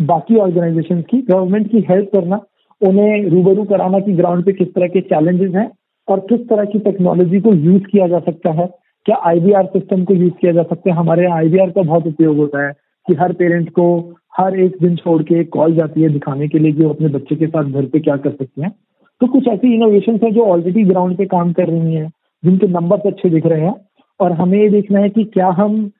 बाकी 0.00 0.36
ऑर्गेनाइजेशन 0.36 1.00
की 1.00 1.22
गवर्नमेंट 1.22 1.70
की 1.70 1.86
हेल्प 1.90 2.10
करना 2.14 2.36
उन्हें 2.80 3.28
रूबरू 3.28 3.64
कराना 3.64 3.98
कि 3.98 4.12
ग्राउंड 4.12 4.44
पे 4.44 4.52
किस 4.52 4.68
तरह 4.68 4.86
के 4.86 5.00
चैलेंजेस 5.00 5.54
हैं 5.54 5.70
और 6.08 6.20
किस 6.20 6.48
तरह 6.48 6.64
की 6.64 6.78
टेक्नोलॉजी 6.78 7.40
को 7.40 7.54
यूज़ 7.54 7.82
किया 7.82 8.08
जा 8.08 8.18
सकता 8.18 8.50
है। 8.50 8.66
क्या 9.04 9.16
आईवीआर 9.16 9.66
सिस्टम 9.66 10.04
को 10.04 10.14
यूज़ 10.14 10.32
किया 10.32 10.52
जा 10.52 10.62
सकता 10.62 10.90
है? 10.90 10.96
हमारे 10.96 11.22
यहाँ 11.22 11.38
आईवीआर 11.38 11.70
का 11.70 11.82
बहुत 11.82 12.06
उपयोग 12.06 12.36
होता 12.36 12.66
है 12.66 12.72
कि 13.06 13.14
हर 13.14 13.32
पेरेंट 13.32 13.70
को 13.70 14.14
हर 14.36 14.60
एक 14.60 14.76
दिन 14.82 14.96
छोड़ 14.96 15.22
के 15.22 15.44
कॉल 15.44 15.74
जाती 15.74 16.02
है 16.02 16.08
दिखाने 16.08 16.48
के 16.48 16.58
लिए 16.58 16.72
कि 16.72 16.84
वो 16.84 16.90
अपने 16.90 17.08
बच्चे 17.08 17.36
के 17.36 17.46
साथ 17.46 17.64
घर 17.64 17.86
पे 17.86 18.00
क्या 18.00 18.16
कर 18.16 18.30
सकते 18.30 18.62
हैं। 18.62 18.72
तो 19.20 19.26
कुछ 19.26 19.48
ऐसी 19.48 19.74
इनोवेशन 19.74 20.18
है 20.24 20.30
जो 20.30 20.44
ऑलरेडी 20.44 20.82
ग्राउंड 20.82 21.16
पे 21.16 21.24
काम 21.24 21.52
कर 21.52 21.66
रही 21.66 21.94
हैं 21.94 22.12
जिनके 22.44 22.66
नंबर 22.66 22.98
अच्छे 22.98 23.30
दिख 23.30 23.46
रहे 23.46 23.60
हैं। 23.60 23.74
और 24.20 24.32
हमें 24.32 24.58
ये 24.58 24.68
देखना 24.68 25.00
है 25.00 25.08
कि 25.08 25.24
क्या 25.24 25.46
हम 25.46 25.90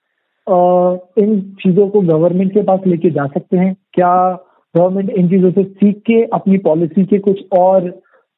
आ, 0.50 0.96
इन 1.18 1.40
चीज़ों 1.40 1.88
को 1.88 2.00
गवर्नमेंट 2.00 2.52
के 2.54 2.62
पास 2.62 2.80
लेके 2.86 3.10
जा 3.10 3.26
सकते 3.26 3.56
हैं। 3.56 3.76
क्या 3.92 4.45
गवर्नमेंट 4.76 5.10
इन 5.10 5.28
चीज़ों 5.28 5.50
से 5.52 5.64
सीख 5.64 5.98
के, 6.06 6.22
अपनी 6.34 6.58
पॉलिसी 6.64 7.04
के 7.04 7.18
कुछ 7.20 7.40
और 7.58 7.90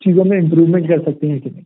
चीज़ों 0.02 0.24
में 0.24 0.38
इम्प्रूवमेंट 0.38 0.88
कर 0.88 1.02
सकते 1.04 1.26
हैं 1.26 1.40
कि 1.40 1.50
नहीं? 1.50 1.64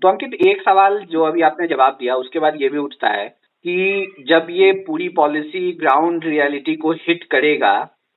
तो 0.00 0.08
अंकित, 0.08 0.34
एक 0.46 0.62
सवाल 0.62 0.98
जो 1.10 1.22
अभी 1.24 1.42
आपने 1.42 1.66
जवाब 1.68 1.96
दिया, 2.00 2.14
उसके 2.16 2.38
बाद 2.38 2.62
ये 2.62 2.68
भी 2.68 2.78
उठता 2.78 3.08
है 3.10 3.28
कि 3.64 4.24
जब 4.28 4.46
ये 4.50 4.72
पूरी 4.86 5.08
पॉलिसी 5.16 5.70
ग्राउंड 5.80 6.24
रियलिटी 6.24 6.74
को 6.76 6.92
हिट 7.00 7.24
करेगा 7.30 7.72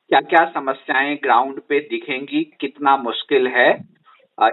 क्या 0.10 0.20
क्या 0.22 0.46
समस्याएँ 0.56 1.16
ग्राउंड 1.24 1.60
पे 1.70 1.80
दिखेंगी, 1.82 2.44
कितना 2.62 2.96
मुश्किल 3.00 3.48
है 3.50 3.70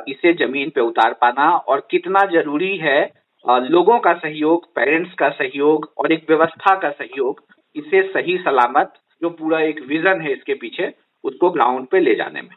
इसे 0.09 0.33
ज़मीन 0.37 0.71
पे 0.75 0.81
उतार 0.81 1.13
पाना 1.21 1.49
और 1.69 1.87
कितना 1.91 2.25
ज़रूरी 2.33 2.77
है 2.79 3.01
लोगों 3.45 3.99
का 3.99 4.13
सहयोग 4.17 4.67
पेरेंट्स 4.75 5.13
का 5.15 5.29
सहयोग 5.33 5.93
और 5.99 6.13
एक 6.13 6.25
व्यवस्था 6.29 6.75
का 6.79 6.91
सहयोग, 6.93 7.41
इसे 7.77 8.03
सही 8.09 8.37
सलामत 8.39 8.93
जो 9.23 9.29
पूरा 9.31 9.61
एक 9.61 9.81
विजन 9.89 10.21
है 10.21 10.33
इसके 10.33 10.55
पीछे, 10.55 10.93
उसको 11.25 11.51
ग्राउंड 11.51 11.87
पे 11.87 12.01
ले 12.01 12.15
जाने 12.15 12.41
में। 12.43 12.55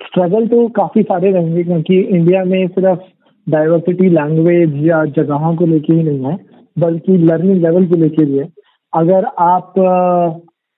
स्ट्रगल 0.00 0.46
तो 0.46 0.66
काफ़ी 0.76 1.02
सारे 1.02 1.30
रहेंगे, 1.32 1.64
क्योंकि 1.64 1.98
इंडिया 1.98 2.44
में 2.44 2.66
सिर्फ़ 2.68 3.00
डाइवर्सिटी 3.46 4.08
लैंग्वेज 4.08 4.74
या 4.86 5.04
जगहों 5.16 5.54
को 5.56 5.66
लेके 5.66 5.92
ही 5.92 6.02
नहीं 6.02 6.24
है, 6.24 6.38
बल्कि 6.76 7.16
लर्निंग 7.20 7.62
लेवल 7.62 7.86
को 7.86 7.96
लेके 7.96 8.24
भी 8.24 8.38
है। 8.38 8.48
अगर 8.92 9.24
आप 9.24 9.74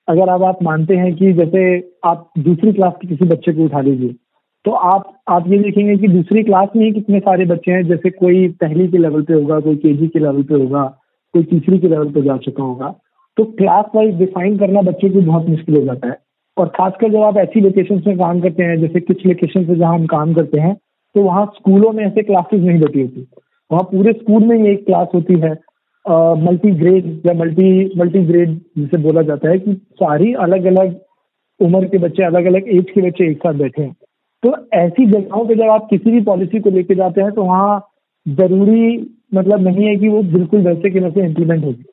अगर 0.09 0.29
अब 0.29 0.43
आप 0.45 0.63
मानते 0.63 0.97
हैं 0.97 1.15
कि 1.15 1.33
जैसे 1.33 1.63
आप 2.05 2.31
दूसरी 2.39 2.73
क्लास 2.73 2.93
के 3.01 3.09
किसी 3.09 3.25
बच्चे 3.25 3.53
को 3.53 3.65
उठा 3.65 3.81
लीजिए 3.81 4.15
तो 4.65 4.71
आप 4.71 5.13
आप 5.29 5.49
ये 5.49 5.59
देखेंगे 5.59 5.97
कि 5.97 6.09
दूसरी 6.09 6.43
क्लास 6.43 6.69
में 6.77 6.85
ही 6.85 6.93
कितने 6.93 7.19
सारे 7.21 7.45
बच्चे 7.47 7.73
हैं, 7.73 7.83
जैसे 7.85 8.11
कोई 8.11 8.49
पहली 8.61 8.87
के 8.89 8.99
लेवल 8.99 9.23
पे 9.23 9.35
होगा, 9.35 9.59
कोई 9.61 9.77
केजी 9.77 10.07
के 10.09 10.19
लेवल 10.19 10.43
पे 10.43 10.55
होगा, 10.55 10.85
कोई 11.35 11.43
तीसरी 11.43 11.79
के 11.79 11.89
लेवल 11.89 12.11
पे 12.13 12.23
जा 12.23 12.37
चुका 12.37 12.63
होगा। 12.63 12.95
तो 13.39 13.45
क्लास 13.53 13.85
वाइज 13.95 14.15
डिफाइन 14.19 14.57
करना 14.59 14.81
बच्चे 14.83 15.09
को 15.09 15.21
बहुत 15.23 15.49
मुश्किल 15.49 15.77
हो 15.77 15.83
जाता 15.85 16.09
है। 16.09 16.19
और 16.57 16.69
खासकर 16.77 17.11
जब 17.13 17.23
आप 17.23 17.37
ऐसी 17.39 17.61
लोकेशन 17.61 18.03
में 18.07 18.19
काम 18.19 18.41
करते 18.41 18.63
हैं, 18.63 18.81
जैसे 18.81 19.01
कुछ 19.01 19.27
लोकेशन 19.27 19.65
से 19.65 19.75
जहाँ 19.75 19.95
हम 19.95 20.07
काम 20.09 20.35
करते 20.35 20.61
हैं 20.61 20.75
तो 21.15 21.23
वहाँ 21.23 21.45
स्कूलों 21.57 21.91
में 21.93 22.05
ऐसे 22.05 22.23
क्लासेस 22.23 22.61
नहीं 22.61 22.81
बटी 22.81 23.01
होती। 23.01 23.27
वहाँ 23.71 23.83
पूरे 23.91 24.13
स्कूल 24.13 24.45
में 24.47 24.57
ही 24.57 24.73
एक 24.73 24.85
क्लास 24.87 25.09
होती 25.15 25.39
है 25.41 25.51
मल्टी 26.41 26.71
ग्रेड 26.73 27.27
या 27.27 27.33
मल्टी 27.35 27.99
मल्टी 27.99 28.25
ग्रेड 28.27 28.51
जिसे 28.79 28.99
बोला 29.03 29.23
जाता 29.23 29.49
है 29.51 29.59
कि 29.59 29.73
सारी 29.95 30.33
अलग 30.45 30.65
अलग 30.67 30.95
उम्र 31.61 31.85
के 31.87 31.99
बच्चे 31.99 32.23
अलग 32.25 32.47
अलग 32.47 32.69
एज 32.69 32.91
के 32.95 33.03
बच्चे 33.03 33.31
एक 33.31 33.39
साथ 33.39 33.55
बैठे 33.55 33.83
हैं। 33.83 33.93
तो 34.43 34.55
ऐसी 34.75 35.07
जगहों 35.07 35.45
पे 35.47 35.55
जब 35.55 35.71
आप 35.71 35.87
किसी 35.91 36.11
भी 36.11 36.21
पॉलिसी 36.23 36.61
को 36.61 36.71
लेके 36.71 36.95
जाते 36.95 37.21
हैं 37.21 37.33
तो 37.33 37.45
वहाँ 37.45 37.81
ज़रूरी 38.27 38.97
मतलब 39.35 39.61
नहीं 39.61 39.87
है 39.87 39.97
कि 39.97 40.09
वो 40.09 40.23
बिल्कुल 40.33 40.61
वैसे 40.63 40.91
के 40.91 41.01
वैसे 41.01 41.25
इम्प्लीमेंट 41.27 41.65
होगी। 41.65 41.85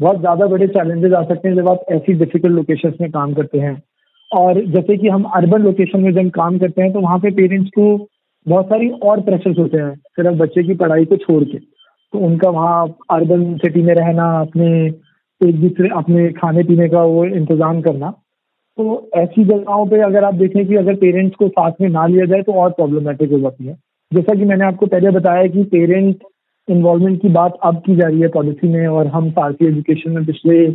बहुत 0.00 0.20
ज़्यादा 0.20 0.46
बड़े 0.46 0.66
चैलेंजेस 0.68 1.12
आ 1.12 1.22
सकते 1.24 1.48
हैं 1.48 1.56
जब 1.56 1.68
आप 1.68 1.84
ऐसी 1.92 2.12
डिफ़िकल्ट 2.14 2.54
लोकेशन 2.54 2.92
में 3.00 3.10
काम 3.10 3.34
करते 3.34 3.58
हैं। 3.58 3.80
और 4.30 4.60
जैसे 4.66 4.96
कि 4.96 5.08
हम 5.08 5.22
अर्बन 5.36 5.62
लोकेशन 5.62 6.00
में 6.00 6.12
जब 6.14 6.30
काम 6.30 6.58
करते 6.58 6.82
हैं 6.82 6.92
तो 6.92 7.00
वहाँ 7.00 7.18
पे 7.18 7.30
पेरेंट्स 7.32 7.70
को 7.70 7.84
बहुत 8.46 8.66
सारी 8.66 8.88
और 8.90 9.20
प्रेशर्स 9.20 9.58
होते 9.58 9.78
हैं, 9.78 9.94
सिर्फ़ 9.94 10.36
बच्चे 10.36 10.62
की 10.62 10.74
पढ़ाई 10.74 11.04
को 11.04 11.16
छोड़ 11.18 11.42
के। 11.44 11.58
तो 11.58 12.18
उनका 12.18 12.50
वहाँ 12.50 12.86
अर्बन 13.10 13.42
सिटी 13.56 13.82
में 13.82 13.94
रहना, 13.94 14.30
अपने 14.40 14.70
एक 15.40 15.60
दूसरे, 15.60 15.88
अपने 15.88 16.28
खाने 16.32 16.62
पीने 16.62 16.88
का 16.88 17.02
वो 17.04 17.24
इंतज़ाम 17.26 17.80
करना। 17.82 18.10
तो 18.78 19.10
ऐसी 19.16 19.44
जगहों 19.44 19.86
पे 19.86 20.00
अगर 20.02 20.24
आप 20.24 20.34
देखें 20.34 20.66
कि 20.66 20.76
अगर 20.76 20.94
पेरेंट्स 20.96 21.36
को 21.36 21.48
साथ 21.48 21.80
में 21.80 21.88
ना 21.88 22.06
लिया 22.06 22.26
जाए 22.26 22.42
तो 22.42 22.52
और 22.54 22.70
प्रॉब्लमेटिक 22.70 23.32
हो 23.32 23.38
जाती 23.40 23.66
है। 23.66 23.74
जैसा 24.12 24.34
कि 24.34 24.44
मैंने 24.44 24.64
आपको 24.64 24.86
पहले 24.86 25.10
बताया 25.10 25.46
कि 25.46 25.64
पेरेंट 25.72 26.22
इन्वॉल्वमेंट 26.68 27.20
की 27.22 27.28
बात 27.28 27.58
अब 27.64 27.82
की 27.86 27.96
जा 27.96 28.08
रही 28.08 28.20
है 28.20 28.28
पॉलिसी 28.28 28.68
में 28.68 28.86
और 28.86 29.06
हम 29.06 29.30
भारतीय 29.30 29.68
एजुकेशन 29.68 30.10
में 30.10 30.24
पिछले 30.26 30.70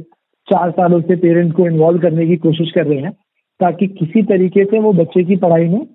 चार 0.48 0.72
सालों 0.72 1.02
से 1.02 1.16
पेरेंट 1.16 1.54
को 1.54 1.66
इन्वॉल्व 1.68 2.00
करने 2.00 2.28
की 2.28 2.36
कोशिश 2.38 2.72
कर 2.72 2.86
रहे 2.86 3.00
हैं 3.00 3.12
ताकि 3.60 3.88
किसी 3.90 4.24
तरीके 4.24 4.66
से 4.66 4.80
वो 4.80 4.94
बच्चे 4.94 5.24
की 5.24 5.36
पढ़ाई 5.36 5.68
में 5.68 5.86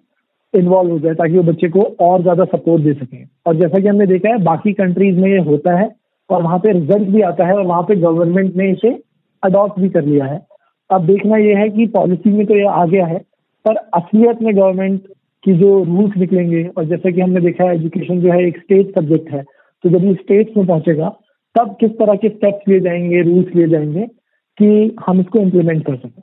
इन्वॉल्व 0.55 0.91
हो 0.91 0.99
जाए, 0.99 1.15
ताकि 1.15 1.37
वो 1.37 1.43
बच्चे 1.43 1.69
को 1.69 1.83
और 2.01 2.23
ज़्यादा 2.23 2.45
सपोर्ट 2.47 2.83
दे 2.83 2.93
सकें। 2.95 3.27
और 3.47 3.57
जैसा 3.57 3.79
कि 3.79 3.89
हमने 3.89 4.07
देखा 4.07 4.29
है, 4.29 4.39
बाकी 4.39 4.73
कंट्रीज़ 4.73 5.19
में 5.19 5.29
ये 5.31 5.39
होता 5.41 5.77
है 5.79 5.89
और 6.31 6.43
वहाँ 6.43 6.59
पे 6.59 6.73
रिज़ल्ट 6.73 7.09
भी 7.09 7.21
आता 7.23 7.47
है 7.47 7.55
और 7.55 7.67
वहाँ 7.67 7.83
पे 7.83 7.97
गवर्नमेंट 7.99 8.57
ने 8.57 8.71
इसे 8.71 8.91
अडॉप्ट 9.43 9.81
भी 9.81 9.89
कर 9.89 10.05
लिया 10.05 10.25
है। 10.25 10.41
अब 10.91 11.07
देखना 11.07 11.37
यह 11.37 11.59
है 11.59 11.69
कि 11.71 11.87
पॉलिसी 11.89 12.33
में 12.33 12.45
तो 12.47 12.57
ये 12.57 12.67
आ 12.67 12.85
गया 12.87 13.07
है, 13.07 13.19
पर 13.65 13.77
असलियत 13.95 14.43
में 14.43 14.55
गवर्नमेंट 14.57 15.01
की 15.45 15.53
जो 15.59 15.83
रूल्स 15.85 16.17
निकलेंगे 16.17 16.65
और 16.69 16.85
जैसा 16.87 17.11
कि 17.11 17.21
हमने 17.21 17.41
देखा 17.41 17.65
है 17.65 17.75
एजुकेशन 17.75 18.21
जो 18.21 18.33
है 18.33 18.47
एक 18.47 18.59
स्टेट 18.59 18.95
सब्जेक्ट 18.95 19.31
है। 19.33 19.45
तो 19.85 19.89
जब 19.89 20.05
ये 20.05 20.15
स्टेट्स 20.15 20.57
में 20.57 20.67
पहुंचेगा, 20.67 21.09
तब 21.55 21.77
किस 21.81 21.91
तरह 21.91 22.15
के 22.15 22.29
स्टेप्स 22.29 22.69
लिए 22.69 22.81
जाएँगे 22.81 23.23
रूल्स 23.23 23.55
लिए 23.57 23.69
जाएँगे 23.69 24.07
कि 24.59 24.97
हम 25.07 25.21
इसको 25.21 25.39
इम्प्लीमेंट 25.39 25.85
कर 25.87 25.97
सकें। 25.97 26.23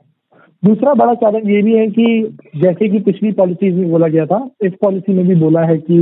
दूसरा 0.64 0.94
बड़ा 0.94 1.14
चैलेंज 1.14 1.48
ये 1.50 1.62
भी 1.62 1.74
है 1.74 1.86
कि 1.86 2.38
जैसे 2.56 2.88
कि 2.88 3.00
पिछली 3.00 3.32
पॉलिसीज़ 3.32 3.74
में 3.74 3.90
बोला 3.90 4.08
गया 4.08 4.26
था, 4.26 4.50
इस 4.62 4.72
पॉलिसी 4.82 5.12
में 5.12 5.26
भी 5.28 5.34
बोला 5.34 5.60
है 5.60 5.78
कि 5.78 5.98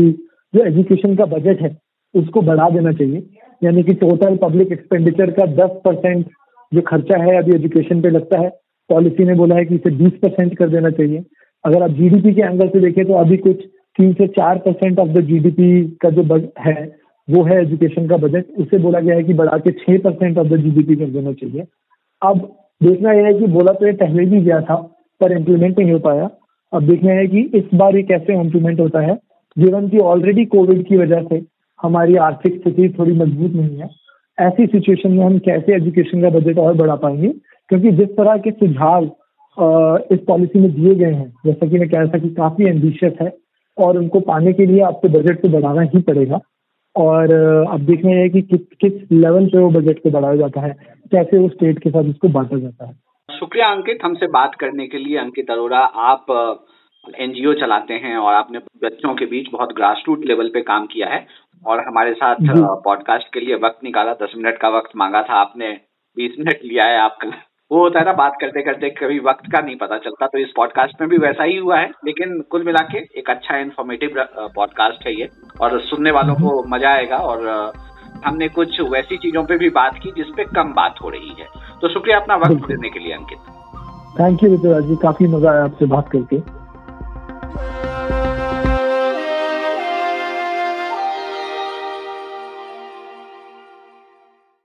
जो 0.55 0.64
एजुकेशन 0.64 1.16
का 1.16 1.25
बजट 1.25 1.62
है, 1.62 1.77
उसको 2.14 2.42
बढ़ा 2.42 2.69
देना 2.71 2.92
चाहिए। 2.92 3.23
यानी 3.64 3.83
कि 3.83 3.95
टोटल 3.95 4.37
पब्लिक 4.37 4.73
एक्सपेंडिचर 4.73 5.31
का 5.31 5.47
10 5.55 5.71
परसेंट 5.85 6.27
जो 6.73 6.81
खर्चा 6.81 7.23
है 7.23 7.37
अभी 7.38 7.55
एजुकेशन 7.55 8.01
पे 8.03 8.11
लगता 8.11 8.40
है 8.40 8.49
पॉलिसी 8.90 9.25
ने 9.25 9.35
बोला 9.35 9.55
है 9.55 9.64
कि 9.64 9.75
इसे 9.75 9.90
20 9.90 10.12
परसेंट 10.12 10.57
कर 10.57 10.69
देना 10.69 10.90
चाहिए। 10.90 11.25
अगर 11.64 11.83
आप 11.83 11.90
जीडीपी 11.90 12.33
के 12.35 12.42
एंगल 12.42 12.69
से 12.69 12.81
देखें 12.81 13.05
तो 13.05 13.14
अभी 13.14 13.37
कुछ 13.37 13.64
तीन 13.99 14.12
से 14.12 14.27
चार 14.27 14.59
परसेंट 14.59 14.99
ऑफ़ 14.99 15.09
द 15.09 15.21
जीडीपी 15.21 15.83
का 16.01 16.11
जो 16.11 16.23
बजट 16.23 16.61
है 16.66 17.06
वो 17.29 17.43
है 17.45 17.61
एजुकेशन 17.61 18.07
का 18.09 18.17
बजट 18.19 18.59
उसे 18.59 18.79
बोला 18.79 19.01
गया 19.01 19.15
है 19.17 19.23
कि 19.25 19.35
बढ़ा 19.35 19.59
के 19.59 19.71
छह 19.73 19.99
परसेंट 20.01 20.39
ऑफ़ 20.39 20.47
द 20.47 20.57
जीडीपी 20.59 20.97
कर 20.97 21.11
देना 21.11 21.33
चाहिए। 21.35 21.67
अब 22.23 22.39
देखना 22.81 23.12
यह 23.12 23.27
है 23.27 23.33
कि 23.35 23.47
बोला 23.49 23.73
तो 23.73 23.87
ये 23.87 23.93
पहले 23.95 24.25
भी 24.27 24.41
गया 24.41 24.61
था, 24.61 24.75
पर 25.21 25.33
इम्प्लीमेंट 25.33 25.79
नहीं 25.79 25.93
हो 25.93 25.99
पाया। 26.01 26.29
अब 26.73 26.83
देखना 26.83 27.12
है 27.12 27.27
कि 27.27 27.41
इस 27.55 27.65
बार 27.75 27.97
ये 27.97 28.03
कैसे 28.05 28.41
इम्प्लीमेंट 28.41 28.81
होता 28.81 29.01
है। 29.01 29.15
जीवन 29.57 29.89
की 29.89 29.99
ऑलरेडी 30.07 30.45
कोविड 30.47 30.87
की 30.87 30.97
वजह 30.97 31.23
से 31.25 31.43
हमारी 31.81 32.17
आर्थिक 32.23 32.55
स्थिति 32.55 32.89
थोड़ी 32.99 33.12
मज़बूत 33.15 33.53
नहीं 33.53 33.79
है, 33.79 33.89
ऐसी 34.39 34.67
सिचुएशन 34.67 35.12
में 35.12 35.25
हम 35.25 35.39
कैसे 35.41 35.75
एजुकेशन 35.75 36.23
का 36.23 36.31
बजट 36.31 36.59
और 36.59 36.75
बढ़ा 36.77 36.95
पाएँगे? 36.97 37.29
क्योंकि 37.71 37.91
जिस 37.93 38.09
तरह 38.17 38.37
के 38.39 38.51
सुझाव 38.53 39.05
इस 40.12 40.19
पॉलिसी 40.27 40.61
में 40.61 40.71
दिए 40.73 40.95
गए 40.95 41.12
हैं, 41.12 41.33
जैसा 41.47 41.67
कि 41.67 41.79
मैं 41.79 41.89
कह 41.89 41.99
रहा 41.99 42.09
था 42.09 42.19
कि 42.19 42.29
काफ़ी 42.35 42.65
एम्बिशियस 42.67 43.12
है, 43.21 43.33
और 43.79 43.99
उनको 43.99 44.21
पाने 44.23 44.53
के 44.53 44.67
लिए 44.67 44.81
आपको 44.83 45.09
बजट 45.11 45.41
को 45.43 45.49
बढ़ाना 45.49 45.83
ही 45.85 46.03
पड़ेगा। 46.03 46.41
और 46.97 47.33
अब 47.71 47.81
देखना 47.81 48.11
है 48.11 48.29
कि 48.29 48.43
किस 48.43 48.61
किस 48.81 48.93
लेवल 49.13 49.47
पे 49.47 49.59
वो 49.59 49.71
बजट 49.71 49.99
को 49.99 50.11
बढ़ाया 50.11 50.37
जाता 50.37 50.61
है 50.61 50.73
कैसे 51.13 51.39
वो 51.39 51.49
स्टेट 51.49 51.79
के 51.79 51.91
साथ 51.91 52.05
उसको 52.05 52.29
बांटा 52.29 52.59
जाता 52.59 52.87
है। 52.87 52.95
शुक्रिया 53.29 53.67
अंकित 53.69 53.99
हमसे 54.05 54.27
बात 54.27 54.55
करने 54.55 54.87
के 54.87 54.99
लिए। 54.99 55.17
अंकित 55.19 55.51
अरोरा 55.51 55.79
आप 55.79 56.27
एनजीओ 57.21 57.53
चलाते 57.55 57.95
हैं 57.95 58.17
और 58.17 58.35
आपने 58.35 58.59
बच्चों 58.59 59.15
के 59.15 59.27
बीच 59.27 59.51
बहुत 59.53 59.75
ग्रास 59.77 60.03
रूट 60.09 60.25
लेवल 60.25 60.49
पे 60.49 60.61
काम 60.61 60.87
किया 60.87 61.09
है। 61.09 61.27
और 61.67 61.81
हमारे 61.81 62.13
साथ 62.15 62.37
पॉडकास्ट 62.85 63.33
के 63.35 63.41
लिए 63.41 63.55
वक्त 63.55 63.85
निकाला 63.85 64.13
दस 64.13 64.33
मिनट 64.37 64.59
का 64.59 64.69
वक्त 64.69 64.97
मांगा 64.97 65.23
था 65.23 65.35
आपने 65.35 65.71
बीस 66.17 66.35
मिनट 66.39 66.61
लिया 66.65 66.85
है 66.85 66.99
आपका 66.99 67.31
वो 67.70 67.79
होता 67.79 67.98
है 67.98 68.05
ना 68.05 68.12
बात 68.12 68.33
करते 68.40 68.62
करते 68.62 68.88
कभी 68.90 69.18
वक्त 69.18 69.50
का 69.52 69.61
नहीं 69.61 69.76
पता 69.76 69.96
चलता 69.98 70.26
तो 70.26 70.38
इस 70.38 70.52
पॉडकास्ट 70.57 71.00
में 71.00 71.09
भी 71.11 71.16
वैसा 71.18 71.44
ही 71.44 71.57
हुआ 71.57 71.79
है 71.79 71.88
लेकिन 72.05 72.40
कुल 72.50 72.64
मिला 72.64 72.83
के 72.83 72.98
एक 73.18 73.31
अच्छा 73.31 73.57
इन्फॉर्मेटिव 73.57 74.14
पॉडकास्ट 74.55 75.07
है 75.07 75.14
ये 75.14 75.29
और 75.61 75.81
सुनने 75.81 76.11
वालों 76.11 76.35
को 76.35 76.62
मज़ा 76.68 76.90
आएगा 76.90 77.16
और 77.16 77.72
हमने 78.26 78.48
कुछ 78.48 78.81
वैसी 78.90 79.16
चीज़ों 79.16 79.44
पे 79.44 79.57
भी 79.59 79.70
बात 79.70 79.98
की 80.02 80.12
जिसपे 80.16 80.44
कम 80.44 80.72
बात 80.74 80.94
हो 81.02 81.09
रही 81.09 81.35
है। 81.40 81.46
तो 81.81 81.88
शुक्रिया 81.88 82.20
अपना 82.20 82.37
वक्त 82.37 82.66
देने 82.68 82.90
के 82.90 83.00
लिए 83.00 83.12
अंकित। 83.12 83.38
थैंक 84.20 84.42
यू 84.42 84.52
ऋतुराज 84.55 84.85
जी 84.85 84.96
काफ़ी 85.02 85.26
मज़ा 85.26 85.50
आया 85.50 85.64
आपसे 85.64 85.87
बात 85.87 86.09
करके। 86.09 86.40